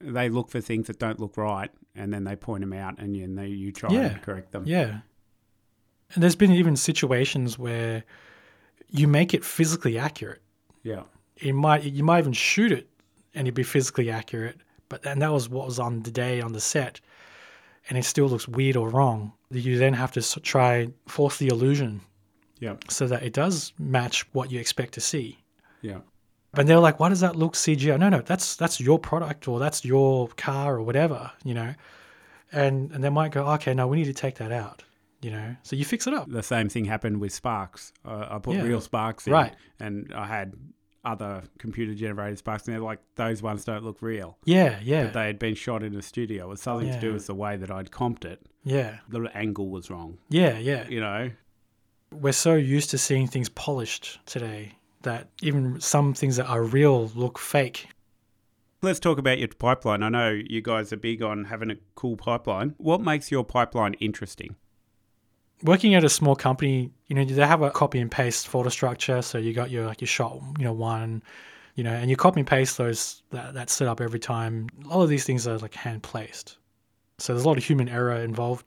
[0.00, 3.16] They look for things that don't look right, and then they point them out, and
[3.16, 4.06] you, and they, you try yeah.
[4.06, 4.64] and correct them.
[4.66, 5.00] Yeah.
[6.14, 8.04] And there's been even situations where
[8.92, 10.42] you make it physically accurate.
[10.82, 11.02] Yeah.
[11.38, 12.88] You might you might even shoot it
[13.34, 16.52] and it'd be physically accurate, but and that was what was on the day on
[16.52, 17.00] the set,
[17.88, 19.32] and it still looks weird or wrong.
[19.50, 22.02] You then have to try force the illusion.
[22.60, 22.76] Yeah.
[22.88, 25.38] So that it does match what you expect to see.
[25.80, 25.98] Yeah.
[26.54, 27.98] But they're like, why does that look CGI?
[27.98, 31.74] No, no, that's that's your product or that's your car or whatever, you know.
[32.52, 34.84] And and they might go, okay, no, we need to take that out
[35.22, 35.56] you know?
[35.62, 36.30] So you fix it up.
[36.30, 37.92] The same thing happened with sparks.
[38.04, 38.62] Uh, i put yeah.
[38.62, 39.54] real sparks in right.
[39.80, 40.54] and i had
[41.04, 44.38] other computer generated sparks and they're like those ones don't look real.
[44.44, 45.04] Yeah yeah.
[45.04, 46.44] But they had been shot in a studio.
[46.44, 46.94] It was something yeah.
[46.94, 48.40] to do with the way that i'd comped it.
[48.64, 48.98] Yeah.
[49.08, 50.18] The angle was wrong.
[50.28, 50.88] Yeah yeah.
[50.88, 51.30] You know?
[52.12, 57.08] We're so used to seeing things polished today that even some things that are real
[57.14, 57.88] look fake.
[58.80, 60.02] Let's talk about your pipeline.
[60.02, 62.74] I know you guys are big on having a cool pipeline.
[62.78, 64.56] What makes your pipeline interesting?
[65.62, 69.22] Working at a small company, you know, they have a copy and paste folder structure.
[69.22, 71.22] So you got your like your shot, you know, one,
[71.74, 74.68] you know, and you copy and paste those that, that set up every time.
[74.90, 76.58] All of these things are like hand placed.
[77.18, 78.66] So there's a lot of human error involved.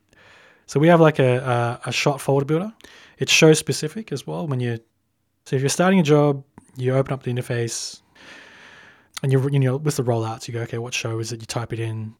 [0.67, 1.37] So we have like a,
[1.85, 2.73] a, a shot folder builder.
[3.17, 4.47] It's show specific as well.
[4.47, 4.79] When you
[5.45, 6.43] so if you're starting a job,
[6.75, 8.01] you open up the interface,
[9.21, 11.39] and you're you know with the rollouts, you go okay, what show is it?
[11.39, 12.15] You type it in.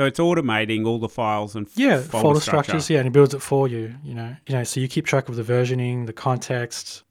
[0.00, 2.62] So it's automating all the files and f- Yeah, folder, folder, structure.
[2.70, 2.88] structures.
[2.88, 3.94] Yeah, and it builds it for you.
[4.02, 4.64] You know, you know.
[4.64, 7.02] So you keep track of the versioning, the context,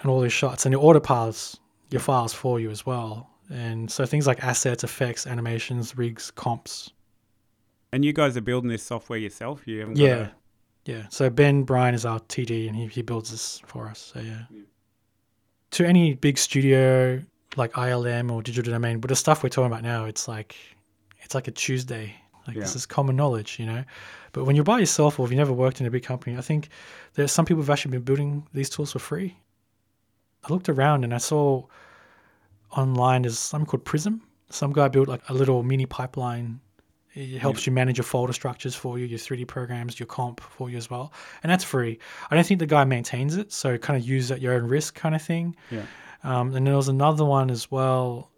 [0.00, 1.58] and all these shots, and it auto paths
[1.90, 3.28] your files for you as well.
[3.50, 6.90] And so things like assets, effects, animations, rigs, comps.
[7.92, 9.68] And you guys are building this software yourself.
[9.68, 10.30] You haven't got Yeah, a-
[10.90, 11.02] yeah.
[11.10, 14.10] So Ben Bryan is our TD, and he, he builds this for us.
[14.14, 14.44] So yeah.
[15.72, 17.20] To any big studio
[17.56, 20.56] like ILM or Digital Domain, but the stuff we're talking about now, it's like
[21.20, 22.14] it's like a Tuesday.
[22.46, 23.84] Like this is common knowledge, you know.
[24.32, 26.40] But when you're by yourself or if you've never worked in a big company, I
[26.40, 26.68] think
[27.14, 29.36] there's some people who've actually been building these tools for free.
[30.44, 31.64] I looked around and I saw
[32.76, 34.22] online there's something called Prism.
[34.50, 36.60] Some guy built like a little mini pipeline.
[37.14, 40.70] It helps you manage your folder structures for you, your 3D programs, your comp for
[40.70, 41.12] you as well.
[41.42, 41.98] And that's free.
[42.30, 44.94] I don't think the guy maintains it, so kind of use at your own risk
[44.94, 45.54] kind of thing.
[45.70, 45.82] Yeah.
[46.24, 48.30] Um, and there was another one as well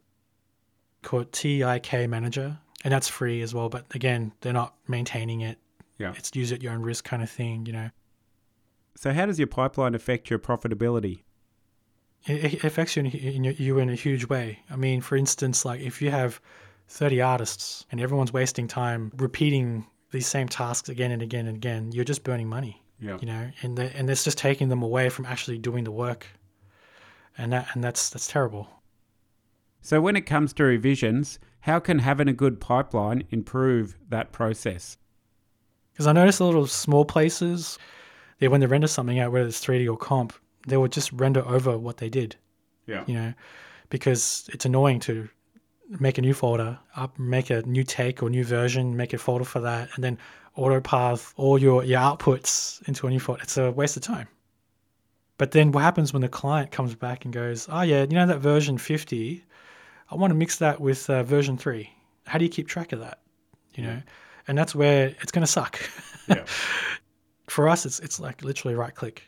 [1.02, 3.68] called TIK Manager, and that's free as well.
[3.68, 5.58] But again, they're not maintaining it.
[5.98, 6.12] Yeah.
[6.16, 7.90] It's use at your own risk kind of thing, you know.
[8.96, 11.22] So how does your pipeline affect your profitability?
[12.26, 14.60] it, it affects you in, in your, you in a huge way.
[14.70, 16.40] I mean, for instance, like if you have
[16.88, 21.92] 30 artists and everyone's wasting time repeating these same tasks again and again and again,
[21.92, 23.18] you're just burning money, Yeah.
[23.20, 26.26] you know, and the, and it's just taking them away from actually doing the work,
[27.36, 28.68] and that and that's that's terrible.
[29.82, 34.98] So when it comes to revisions, how can having a good pipeline improve that process?
[35.92, 37.78] Because I noticed a lot of small places,
[38.38, 40.34] they when they render something out, whether it's 3D or comp,
[40.66, 42.36] they will just render over what they did.
[42.86, 43.04] Yeah.
[43.06, 43.32] you know,
[43.88, 45.26] because it's annoying to
[45.88, 49.46] make a new folder, up, make a new take or new version, make a folder
[49.46, 50.18] for that, and then
[50.56, 53.40] auto path all your, your outputs into a new folder.
[53.42, 54.28] It's a waste of time.
[55.38, 58.26] But then what happens when the client comes back and goes, oh, yeah, you know
[58.26, 59.42] that version 50,
[60.14, 61.90] I want to mix that with uh, version 3.
[62.26, 63.20] How do you keep track of that?
[63.74, 64.02] You know?
[64.48, 65.78] And that's where it's going to suck.
[66.28, 66.44] Yeah.
[67.48, 69.24] For us, it's, it's like literally right click.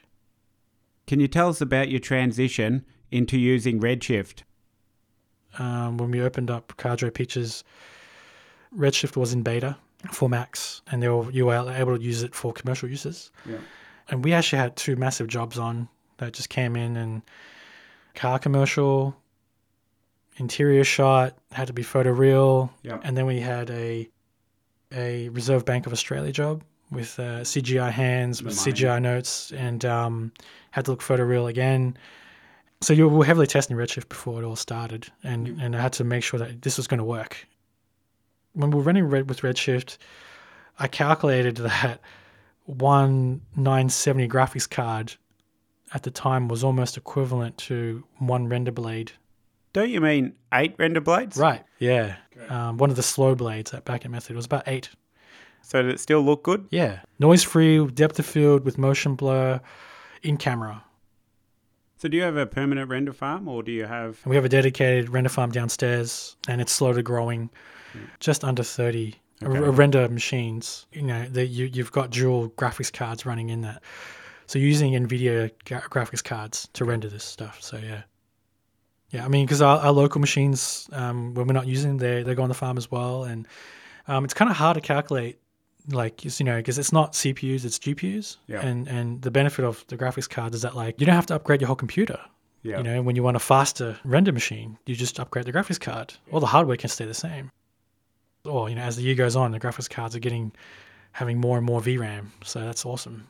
[1.06, 4.44] Can you tell us about your transition into using Redshift?
[5.58, 7.64] um, when we opened up Cadre Pictures,
[8.76, 9.76] Redshift was in beta
[10.12, 13.30] for Macs, and they were you were able to use it for commercial uses.
[13.48, 13.58] Yeah.
[14.08, 17.22] And we actually had two massive jobs on that just came in, and
[18.14, 19.16] car commercial,
[20.36, 22.98] interior shot had to be photo real, Yeah.
[23.02, 24.08] and then we had a
[24.92, 26.62] a Reserve Bank of Australia job
[26.92, 28.54] with uh, CGI hands, with.
[28.54, 30.32] CGI notes, and um,
[30.70, 31.96] had to look photo real again.
[32.82, 36.04] So you were heavily testing Redshift before it all started, and, and I had to
[36.04, 37.46] make sure that this was going to work.
[38.52, 39.98] When we were running Red with Redshift,
[40.78, 42.00] I calculated that
[42.64, 45.14] one 970 graphics card
[45.94, 49.12] at the time was almost equivalent to one render blade.
[49.76, 51.36] Don't you mean eight render blades?
[51.36, 51.62] Right.
[51.78, 52.16] Yeah.
[52.48, 54.88] Um, one of the slow blades at Backend Method was about eight.
[55.60, 56.66] So did it still look good?
[56.70, 57.00] Yeah.
[57.18, 59.60] Noise free, depth of field with motion blur
[60.22, 60.82] in camera.
[61.98, 64.46] So do you have a permanent render farm or do you have And we have
[64.46, 67.50] a dedicated render farm downstairs, and it's slow to growing,
[68.18, 70.86] just under 30 r- render machines.
[70.90, 73.82] You know, that you, you've got dual graphics cards running in that.
[74.46, 77.60] So you're using NVIDIA gra- graphics cards to render this stuff.
[77.60, 78.04] So yeah.
[79.10, 82.22] Yeah, I mean, because our, our local machines, um, when we're not using them, they,
[82.22, 83.24] they go on the farm as well.
[83.24, 83.46] And
[84.08, 85.38] um, it's kind of hard to calculate,
[85.90, 88.36] like, you know, because it's not CPUs, it's GPUs.
[88.48, 88.60] Yeah.
[88.66, 91.34] And, and the benefit of the graphics cards is that, like, you don't have to
[91.34, 92.18] upgrade your whole computer.
[92.62, 92.78] Yeah.
[92.78, 96.14] You know, when you want a faster render machine, you just upgrade the graphics card.
[96.32, 97.52] All the hardware can stay the same.
[98.44, 100.52] Or, you know, as the year goes on, the graphics cards are getting
[101.12, 102.26] having more and more VRAM.
[102.44, 103.28] So that's awesome.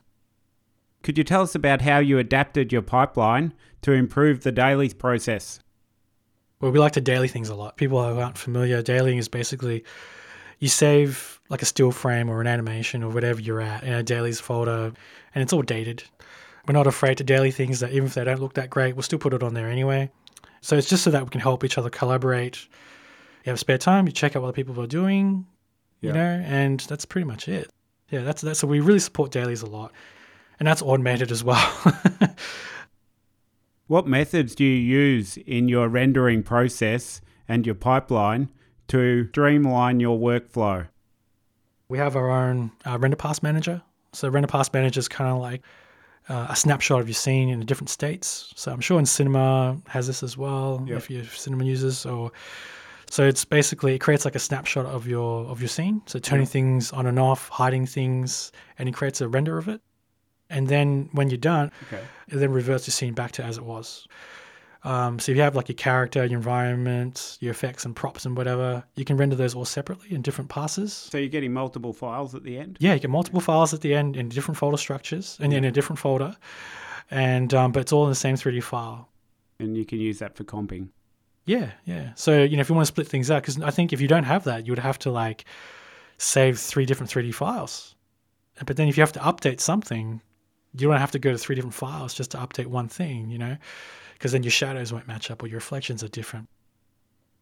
[1.03, 3.53] Could you tell us about how you adapted your pipeline
[3.83, 5.61] to improve the dailies process?
[6.61, 7.77] Well, we like to daily things a lot.
[7.77, 9.85] People who aren't familiar, dailying is basically
[10.59, 14.03] you save like a still frame or an animation or whatever you're at in a
[14.03, 14.93] dailies folder,
[15.35, 16.03] and it's all dated.
[16.67, 19.03] We're not afraid to daily things that even if they don't look that great, we'll
[19.03, 20.11] still put it on there anyway.
[20.63, 22.67] So it's just so that we can help each other collaborate.
[23.45, 25.47] You have spare time, you check out what other people are doing,
[26.01, 26.09] Yeah.
[26.09, 27.71] you know, and that's pretty much it.
[28.11, 29.93] Yeah, that's that's so we really support dailies a lot,
[30.59, 31.63] and that's automated as well.
[33.89, 38.51] What methods do you use in your rendering process and your pipeline
[38.89, 40.89] to streamline your workflow?
[41.89, 43.81] We have our own uh, render pass manager.
[44.13, 45.63] So render pass manager is kind of like
[46.29, 48.53] uh, a snapshot of your scene in the different states.
[48.57, 50.97] So I'm sure in cinema has this as well Yep.
[50.97, 52.33] if you're cinema users or
[53.09, 56.03] So it's basically it creates like a snapshot of your of your scene.
[56.07, 59.81] So turning things on and off, hiding things, and it creates a render of it.
[60.51, 62.03] And then when you're done, Okay.
[62.29, 64.07] it then reverts the scene back to as it was.
[64.85, 68.37] Um, so if you have like your character, your environment, your effects and props and
[68.37, 70.93] whatever, you can render those all separately in different passes.
[70.93, 72.77] So you're getting multiple files at the end?
[72.79, 75.73] Yeah, you get multiple files at the end in different folder structures and in a
[75.73, 76.37] different folder,
[77.11, 79.09] and um, but it's all in the same 3D file.
[79.59, 80.91] And you can use that for comping.
[81.47, 82.11] Yeah, yeah.
[82.15, 84.07] So you know, if you want to split things out, because I think if you
[84.07, 85.47] don't have that, you would have to like
[86.19, 87.95] save three different 3D files.
[88.65, 90.21] But then if you have to update something,
[90.79, 93.39] you don't have to go to three different files just to update one thing, you
[93.39, 93.57] know,
[94.15, 96.49] because then your shadows won't match up or your reflections are different.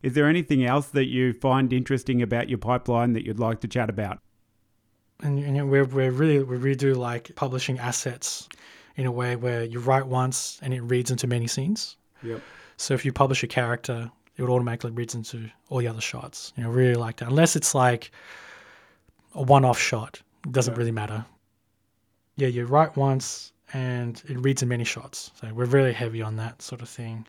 [0.02, 3.68] Is there anything else that you find interesting about your pipeline that you'd like to
[3.68, 4.18] chat about?
[5.22, 8.48] And, know, we're, we're really we really do like publishing assets
[8.96, 11.96] in a way where you write once and it reads into many scenes.
[12.22, 12.42] Yep.
[12.76, 16.52] So if you publish a character, it would automatically reads into all the other shots.
[16.56, 17.28] You know, really like that.
[17.28, 18.10] Unless it's like
[19.34, 20.78] a one-off shot, it doesn't Yeah.
[20.78, 21.24] really matter.
[22.36, 25.30] Yeah, you write once and it reads in many shots.
[25.40, 27.26] So we're really heavy on that sort of thing.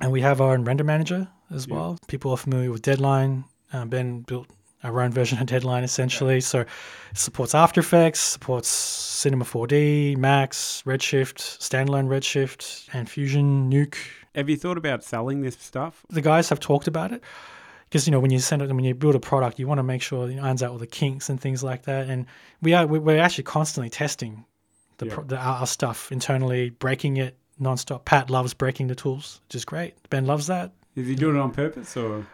[0.00, 1.74] And we have our own render manager as Yeah.
[1.74, 1.98] well.
[2.08, 3.44] People are familiar with Deadline.
[3.72, 4.48] Uh, ben built
[4.84, 6.40] our own version of Deadline essentially.
[6.40, 6.68] So it
[7.14, 13.96] supports After Effects, supports Cinema 4D, Max, Redshift, standalone Redshift, and Fusion, Nuke.
[14.34, 16.04] Have you thought about selling this stuff?
[16.10, 17.22] The guys have talked about it
[17.92, 19.82] because you know when you send it when you build a product, you want to
[19.82, 22.08] make sure it irons out all the kinks and things like that.
[22.08, 22.24] And
[22.62, 24.46] we are we- we're actually constantly testing
[24.96, 25.18] the, Yeah.
[25.26, 28.06] the our stuff internally, breaking it nonstop.
[28.06, 29.92] Pat loves breaking the tools, which is great.
[30.08, 30.72] Ben loves that.
[30.96, 32.26] Is he doing it on purpose or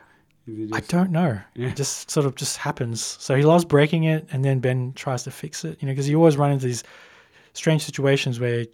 [0.47, 1.41] he I don't know.
[1.57, 1.71] Yeah.
[1.71, 3.03] It just sort of just happens.
[3.19, 5.77] So he loves breaking it, and then Ben tries to fix it.
[5.81, 6.85] You know, because you always run into these
[7.53, 8.65] strange situations where,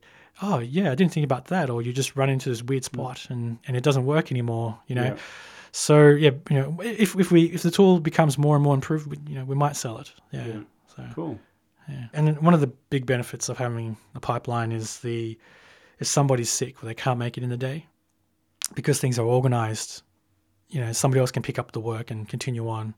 [0.43, 2.93] oh yeah, I didn't think about that, or you just run into this weird mm.
[2.93, 4.79] spot and and it doesn't work anymore.
[4.87, 5.05] You know.
[5.05, 5.17] Yeah.
[5.77, 9.09] So yeah, you know, if if we if the tool becomes more and more improved,
[9.09, 10.13] we, you know, we might sell it.
[10.31, 10.47] Yeah.
[10.47, 10.61] Yeah.
[10.95, 11.41] So Cool.
[11.89, 12.07] yeah.
[12.13, 15.37] And one of the big benefits of having a pipeline is the
[15.99, 17.87] if somebody's sick or they can't make it in the day,
[18.77, 20.03] because things are organized,
[20.69, 22.95] you know, somebody else can pick up the work and continue on.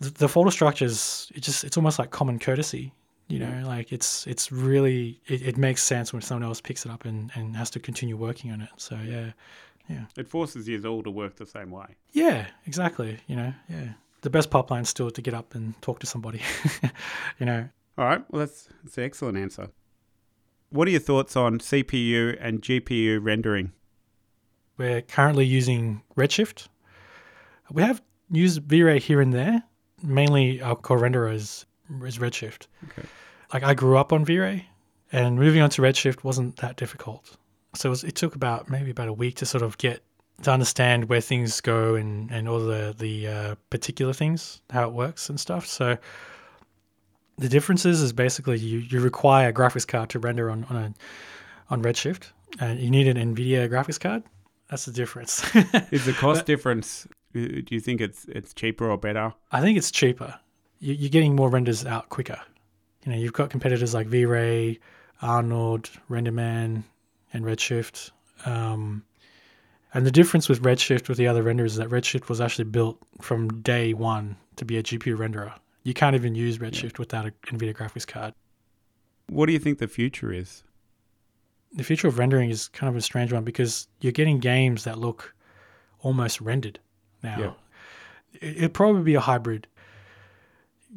[0.00, 2.94] The, the folder structures, it just it's almost like common courtesy.
[3.28, 6.90] You know, like it's it's really it, it makes sense when someone else picks it
[6.90, 8.70] up and, and has to continue working on it.
[8.78, 9.32] So yeah.
[10.16, 11.96] It forces you all to work the same way.
[12.12, 13.18] Yeah, exactly.
[13.26, 13.92] You know, yeah.
[14.22, 16.42] The best pipeline still to get up and talk to somebody.
[17.40, 18.22] you know, All right.
[18.30, 19.68] Well, that's, that's an excellent answer.
[20.68, 23.72] What are your thoughts on CPU and GPU rendering?
[24.80, 26.68] we're currently using Redshift.
[27.70, 29.62] We have used V-Ray here and there.
[30.02, 31.66] Mainly our core renderer is,
[32.02, 32.66] is Redshift.
[32.84, 33.06] Okay.
[33.52, 34.66] Like I grew up on V-Ray
[35.12, 37.36] and moving on to Redshift wasn't that difficult.
[37.74, 40.02] So it, was, it took about maybe about a week to sort of get
[40.42, 44.92] to understand where things go and, and all the the uh, particular things, how it
[44.92, 45.66] works and stuff.
[45.66, 45.96] So
[47.38, 50.94] the differences is basically you, you require a graphics card to render on on a,
[51.70, 54.22] on Redshift, and you need an NVIDIA graphics card.
[54.68, 55.42] That's the difference.
[55.90, 57.06] Is the cost difference?
[57.34, 59.32] uh, Do you think it's it's cheaper or better?
[59.52, 60.38] I think it's cheaper.
[60.80, 62.40] You- You're getting more renders out quicker.
[63.04, 64.78] You know, you've got competitors like V-Ray,
[65.22, 66.82] Arnold, RenderMan,
[67.32, 68.10] and Redshift.
[68.46, 69.04] Um,
[69.92, 72.98] and the difference with Redshift with the other renderers is that Redshift was actually built
[73.20, 75.52] from day one to be a GPU renderer.
[75.82, 78.34] You can't even use Redshift without a NVIDIA graphics card.
[79.28, 80.62] What do you think the future is?
[81.72, 84.98] The future of rendering is kind of a strange one because you're getting games that
[84.98, 85.34] look
[86.00, 86.78] almost rendered
[87.22, 87.38] now.
[87.38, 87.52] Yeah.
[88.40, 89.66] It- It'd probably be a hybrid.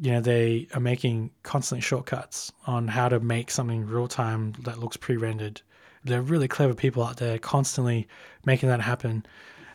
[0.00, 4.78] You know, they are making constant shortcuts on how to make something real time that
[4.80, 5.62] looks pre rendered.
[6.04, 8.06] There are really clever people out there constantly
[8.44, 9.24] making that happen.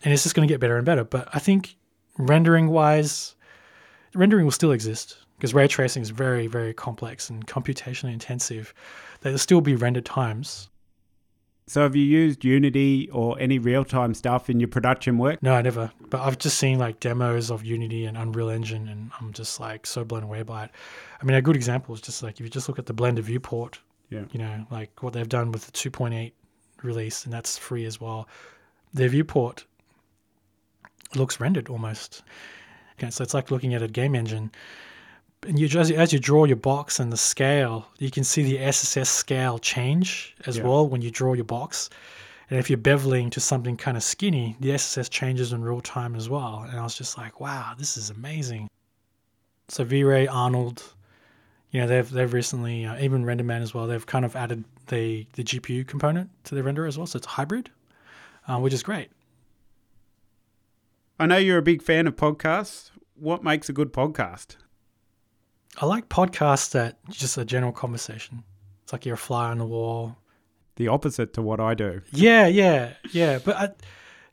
[0.04, 1.04] And it's just going to get better and better.
[1.04, 1.76] But I think
[2.18, 3.36] rendering wise,
[4.14, 8.74] rendering will still exist because ray tracing is very, very complex and computationally intensive.
[9.22, 10.70] There'll still be render times.
[11.70, 15.44] So have you used Unity or any real time stuff in your production work?
[15.44, 15.92] No, I never.
[16.10, 19.86] But I've just seen like demos of Unity and Unreal Engine, and I'm just like
[19.86, 20.72] so blown away by it.
[21.22, 23.20] I mean, a good example is just like if you just look at the Blender
[23.20, 23.80] viewport,
[24.10, 24.24] Yeah.
[24.32, 26.32] you know, like what they've done with the 2.8
[26.84, 28.28] release, and that's free as well.
[28.94, 29.66] Their viewport
[31.16, 32.24] looks rendered almost.
[32.98, 34.52] Okay, so it's like looking at a game engine.
[35.48, 38.60] And you just as you draw your box and the scale, you can see the
[38.60, 40.64] SSS scale change as Yeah.
[40.64, 41.90] well when you draw your box.
[42.50, 46.16] And if you're beveling to something kind of skinny, the SSS changes in real time
[46.16, 46.66] as well.
[46.68, 48.68] And I was just like, wow, this is amazing.
[49.70, 50.84] So V-Ray, Arnold,
[51.72, 53.88] you know, they've they've recently uh, even RenderMan as well.
[53.88, 57.28] They've kind of added the the GPU component to their render as well, so it's
[57.28, 57.70] hybrid,
[58.48, 59.10] uh, which is great.
[61.20, 62.92] I know you're a big fan of podcasts.
[63.16, 64.56] What makes a good podcast?
[65.78, 68.44] I like podcasts that just a general conversation.
[68.84, 70.18] It's like you're a fly on the wall.
[70.78, 72.02] The opposite to what I do.
[72.12, 73.40] Yeah, yeah, yeah.
[73.44, 73.70] But I,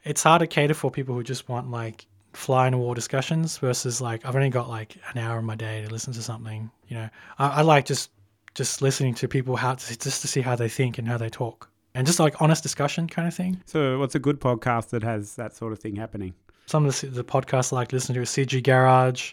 [0.04, 2.06] it's hard to cater for people who just want like
[2.36, 5.56] fly on the wall discussions versus like I've only got like an hour in my
[5.56, 6.70] day to listen to something.
[6.88, 7.08] You know,
[7.38, 8.10] I, I like just
[8.54, 11.28] just listening to people how to, just to see how they think and how they
[11.28, 13.62] talk and just like honest discussion kind of thing.
[13.64, 16.34] So, what's a good podcast that has that sort of thing happening?
[16.66, 19.32] Some of the, the podcasts I like to listen to is CG Garage.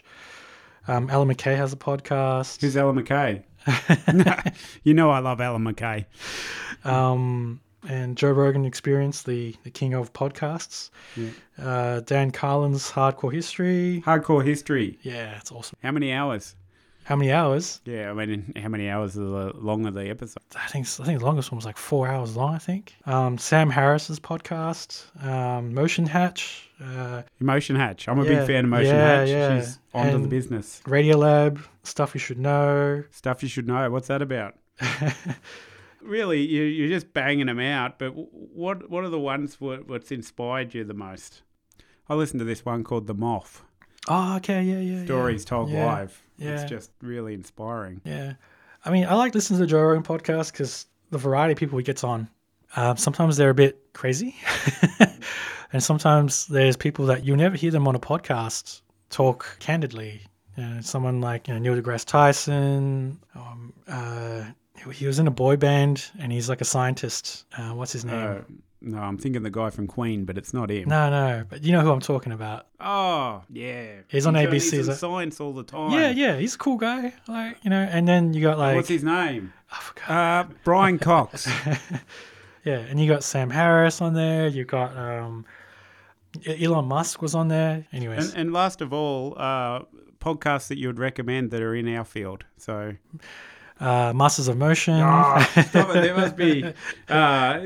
[0.88, 2.60] Um, Allan McKay has a podcast.
[2.60, 3.42] Who's Ellen McKay?
[4.82, 6.06] you know I love Ellen McKay.
[6.84, 10.90] um, and Joe Rogan Experience, the, the king of podcasts.
[11.16, 11.30] Yeah.
[11.62, 14.02] Uh, Dan Carlin's Hardcore History.
[14.06, 14.98] Hardcore history.
[15.02, 15.78] Yeah, it's awesome.
[15.82, 16.54] How many hours?
[17.04, 17.82] How many hours?
[17.84, 20.42] Yeah, I mean, how many hours are the long of the episode?
[20.56, 22.54] I think I think the longest one was like four hours long.
[22.54, 22.94] I think.
[23.04, 28.08] Um, Sam Harris's podcast, um, Motion Hatch, uh, Emotion Hatch.
[28.08, 29.28] I'm a Yeah, big fan of Motion yeah, Hatch.
[29.28, 29.60] yeah.
[29.60, 30.80] She's onto the And- business.
[30.86, 33.04] Radiolab, stuff you should know.
[33.10, 33.90] Stuff you should know.
[33.90, 34.54] What's that about?
[36.04, 37.98] Really, you, you're just banging them out.
[37.98, 41.42] But what what are the ones what, what's inspired you the most?
[42.08, 43.62] I listened to this one called The Moth.
[44.08, 44.98] oh, okay, yeah, yeah.
[45.00, 45.04] yeah.
[45.06, 46.22] Stories told Yeah, live.
[46.36, 46.50] yeah.
[46.60, 48.02] It's just really inspiring.
[48.04, 48.34] Yeah.
[48.84, 51.78] I mean, I like listening to the Joe Rogan podcast because the variety of people
[51.78, 52.28] he gets on.
[52.76, 54.34] Um, sometimes they're a bit crazy.
[55.72, 60.20] and sometimes there's people that you'll never hear them on a podcast talk candidly.
[60.56, 63.18] You know, someone like you know, Neil deGrasse Tyson.
[63.34, 64.42] Um, uh,
[64.90, 67.44] he was in a boy band and he's like a scientist.
[67.56, 68.14] Uh, what's his name?
[68.14, 68.40] Uh,
[68.80, 70.88] no, I'm thinking the guy from Queen, but it's not him.
[70.88, 72.66] no, no, but you know who I'm talking about.
[72.80, 74.00] Oh, yeah.
[74.08, 75.92] He's on ABC, He's in science all the time.
[75.92, 77.14] Yeah, yeah, he's a cool guy.
[77.26, 79.52] Like you know, and then you got like What's his name?
[79.72, 80.10] I forgot.
[80.10, 81.48] Uh, Brian Cox.
[82.64, 84.48] Yeah, and you got Sam Harris on there.
[84.48, 85.44] You got um,
[86.46, 87.86] Elon Musk was on there.
[87.92, 89.80] Anyways, and, and last of all, uh,
[90.18, 92.44] podcasts that you would recommend that are in our field.
[92.56, 92.94] So,
[93.80, 94.94] uh, Masters of Motion.
[95.00, 95.46] oh.
[95.72, 96.64] There must be.
[97.08, 97.60] Uh,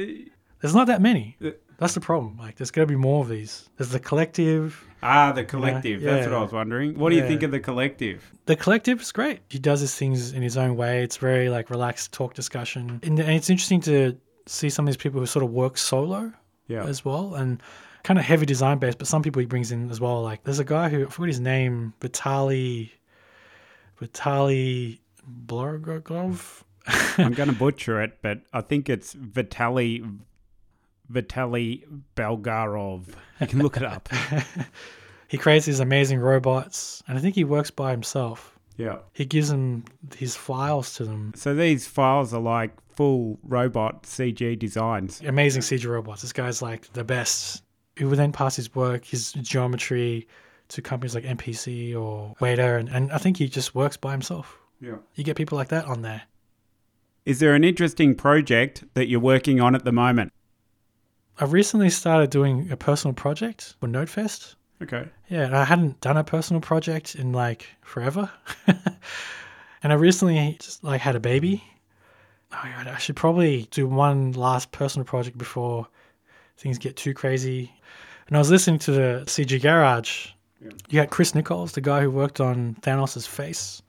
[0.61, 1.37] There's not that many.
[1.45, 2.37] Uh, That's the problem.
[2.39, 3.69] Like, there's got to be more of these.
[3.77, 4.85] There's the collective.
[5.03, 6.01] ah, the collective.
[6.03, 6.35] That's what.
[6.37, 6.99] I was wondering.
[6.99, 8.29] What do you think of the collective?
[8.47, 9.41] The collective is great.
[9.51, 11.03] He does his things in his own way.
[11.05, 14.97] It's very like relaxed talk discussion, and, and it's interesting to see some of these
[14.97, 16.33] people who sort of work solo
[16.67, 16.85] Yeah.
[16.85, 17.63] as well, and
[18.03, 18.99] kind of heavy design based.
[18.99, 20.23] But some people he brings in as well.
[20.23, 22.91] Like there's a guy who I forgot his name, Vitali,
[24.01, 25.01] Vitali
[25.49, 26.63] Blorgov.
[27.19, 30.19] I'm going to butcher it, but I think it's Vitaly
[31.13, 31.85] Vitaly
[32.17, 33.09] Bulgarov.
[33.41, 34.09] You can look it up.
[35.29, 38.59] he creates these amazing robots, and I think he works by himself.
[38.77, 38.99] Yeah.
[39.13, 39.85] He gives them
[40.17, 41.33] his files to them.
[41.35, 45.21] So these files are like full robot CG designs.
[45.27, 46.23] Amazing CG robots.
[46.23, 47.63] This guy's like the best.
[47.97, 50.29] He would then pass his work, his geometry,
[50.69, 54.59] to companies like MPC or Weta, and, and I think he just works by himself.
[54.81, 54.97] Yeah.
[55.15, 56.23] You get people like that on there.
[57.25, 60.33] Is there an interesting project that you're working on at the moment?
[61.39, 64.55] I've recently started doing a personal project for NodeFest.
[64.83, 65.09] Okay.
[65.29, 68.31] Yeah, and I hadn't done a personal project in like forever.
[68.67, 71.63] and I recently just like had a baby.
[72.53, 75.87] Oh, God, I should probably do one last personal project before
[76.57, 77.73] things get too crazy.
[78.27, 80.29] And I was listening to the CG Garage.
[80.63, 80.71] Yeah.
[80.89, 83.83] You had Chris Nichols, the guy who worked on Thanos' face.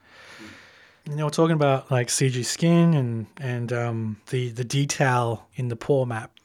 [1.09, 5.67] And they were talking about like CG skin and and um, the the detail in
[5.67, 6.39] the pore map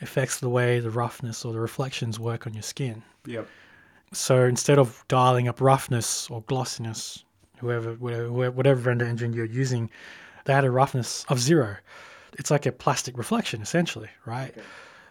[0.00, 3.02] affects the way the roughness or the reflections work on your skin.
[3.26, 3.46] Yep.
[4.12, 7.24] So instead of dialing up roughness or glossiness,
[7.58, 9.90] whoever, whatever, whatever render engine you're using,
[10.46, 11.76] they had a roughness of zero.
[12.38, 14.54] It's like a plastic reflection, essentially, right?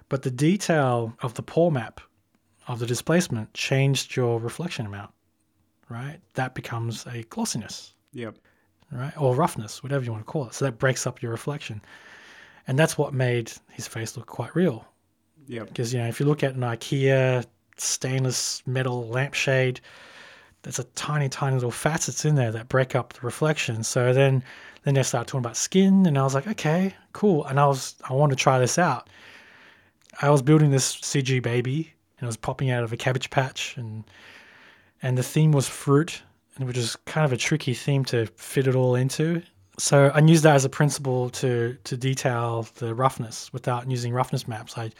[0.09, 1.99] But the detail of the pore map
[2.67, 5.11] of the displacement changed your reflection amount,
[5.89, 6.19] right?
[6.33, 8.37] That becomes a glossiness, Yep.
[8.91, 9.13] Right?
[9.17, 10.53] Or roughness, whatever you want to call it.
[10.53, 11.81] So that breaks up your reflection.
[12.67, 14.85] And that's what made his face look quite real.
[15.47, 15.67] Yep.
[15.67, 17.45] Because you know, if you look at an IKEA
[17.77, 19.79] stainless metal lampshade,
[20.63, 23.83] there's a tiny, tiny little facets in there that break up the reflection.
[23.83, 24.43] So then,
[24.83, 27.45] then they start talking about skin, and I was like, okay, cool.
[27.45, 29.07] And I was, I wanted to try this out.
[30.21, 33.75] I was building this CG baby, and it was popping out of a cabbage patch,
[33.77, 34.03] and
[35.01, 36.23] and the theme was fruit,
[36.57, 39.41] and which is kind of a tricky theme to fit it all into.
[39.77, 44.47] So I used that as a principle to to detail the roughness without using roughness
[44.47, 44.77] maps.
[44.77, 44.91] I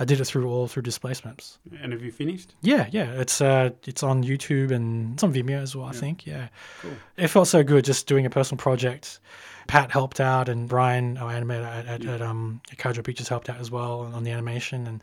[0.00, 1.58] I did it through all through displacements.
[1.82, 2.54] And have you finished?
[2.60, 5.86] Yeah, yeah, it's uh it's on YouTube and it's on Vimeo as well.
[5.86, 6.26] I think.
[6.26, 6.48] Yeah,
[6.82, 6.92] Cool.
[7.16, 9.18] it felt so good just doing a personal project.
[9.66, 12.14] Pat helped out, and Brian, our animator at, at, Yeah.
[12.16, 15.02] at um at Kajo Pictures helped out as well on the animation, and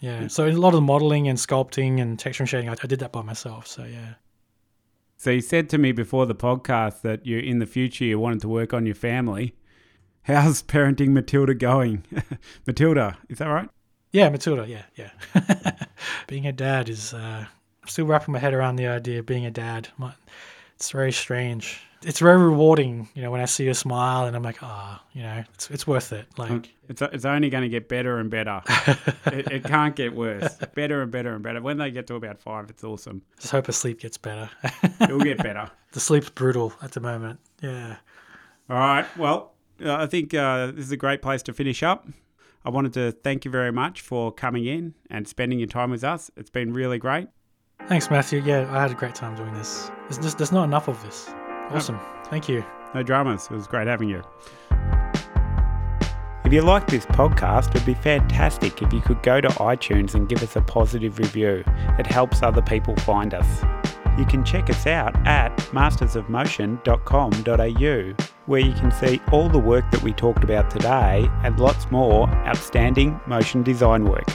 [0.00, 0.28] Yeah.
[0.28, 2.98] So a lot of the modeling and sculpting and texture and shading, I, I did
[2.98, 3.66] that by myself.
[3.66, 4.14] So yeah.
[5.20, 8.40] So you said to me before the podcast that you in the future you wanted
[8.40, 9.54] to work on your family.
[10.22, 12.06] How's parenting Matilda going?
[12.66, 13.68] Matilda, is that right?
[14.12, 14.66] Yeah, Matilda.
[14.66, 15.72] Yeah, yeah.
[16.26, 17.12] being a dad is.
[17.12, 17.44] Uh,
[17.82, 19.88] I'm still wrapping my head around the idea of being a dad.
[20.76, 21.82] It's very strange.
[22.02, 25.22] It's very rewarding, you know, when I see her smile and I'm like, ah, you
[25.22, 26.26] know, it's it's worth it.
[26.38, 28.62] Like It's it's only going to get better and better.
[29.26, 30.56] it, it can't get worse.
[30.74, 31.60] Better and better and better.
[31.60, 33.22] When they get to about five, it's awesome.
[33.38, 34.48] just hope her sleep gets better.
[35.00, 35.70] It'll get better.
[35.92, 37.38] the sleep's brutal at the moment.
[37.60, 37.96] Yeah.
[38.70, 39.06] All right.
[39.18, 39.52] Well,
[39.84, 42.08] uh, I think uh, this is a great place to finish up.
[42.64, 46.04] I wanted to thank you very much for coming in and spending your time with
[46.04, 46.30] us.
[46.36, 47.28] It's been really great.
[47.88, 48.42] Thanks, Matthew.
[48.44, 49.90] Yeah, I had a great time doing this.
[50.02, 51.30] There's just there's not enough of this.
[51.70, 52.00] Awesome.
[52.24, 52.64] Thank you.
[52.94, 53.48] No dramas.
[53.50, 54.22] It was great having you.
[56.44, 60.28] If you like this podcast, it'd be fantastic if you could go to iTunes and
[60.28, 61.62] give us a positive review.
[61.98, 63.62] It helps other people find us.
[64.18, 70.02] You can check us out at mastersofmotion.com.au, where you can see all the work that
[70.02, 74.26] we talked about today and lots more outstanding motion design work.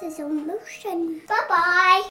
[0.00, 1.20] This is motion.
[1.26, 2.02] Bye bye.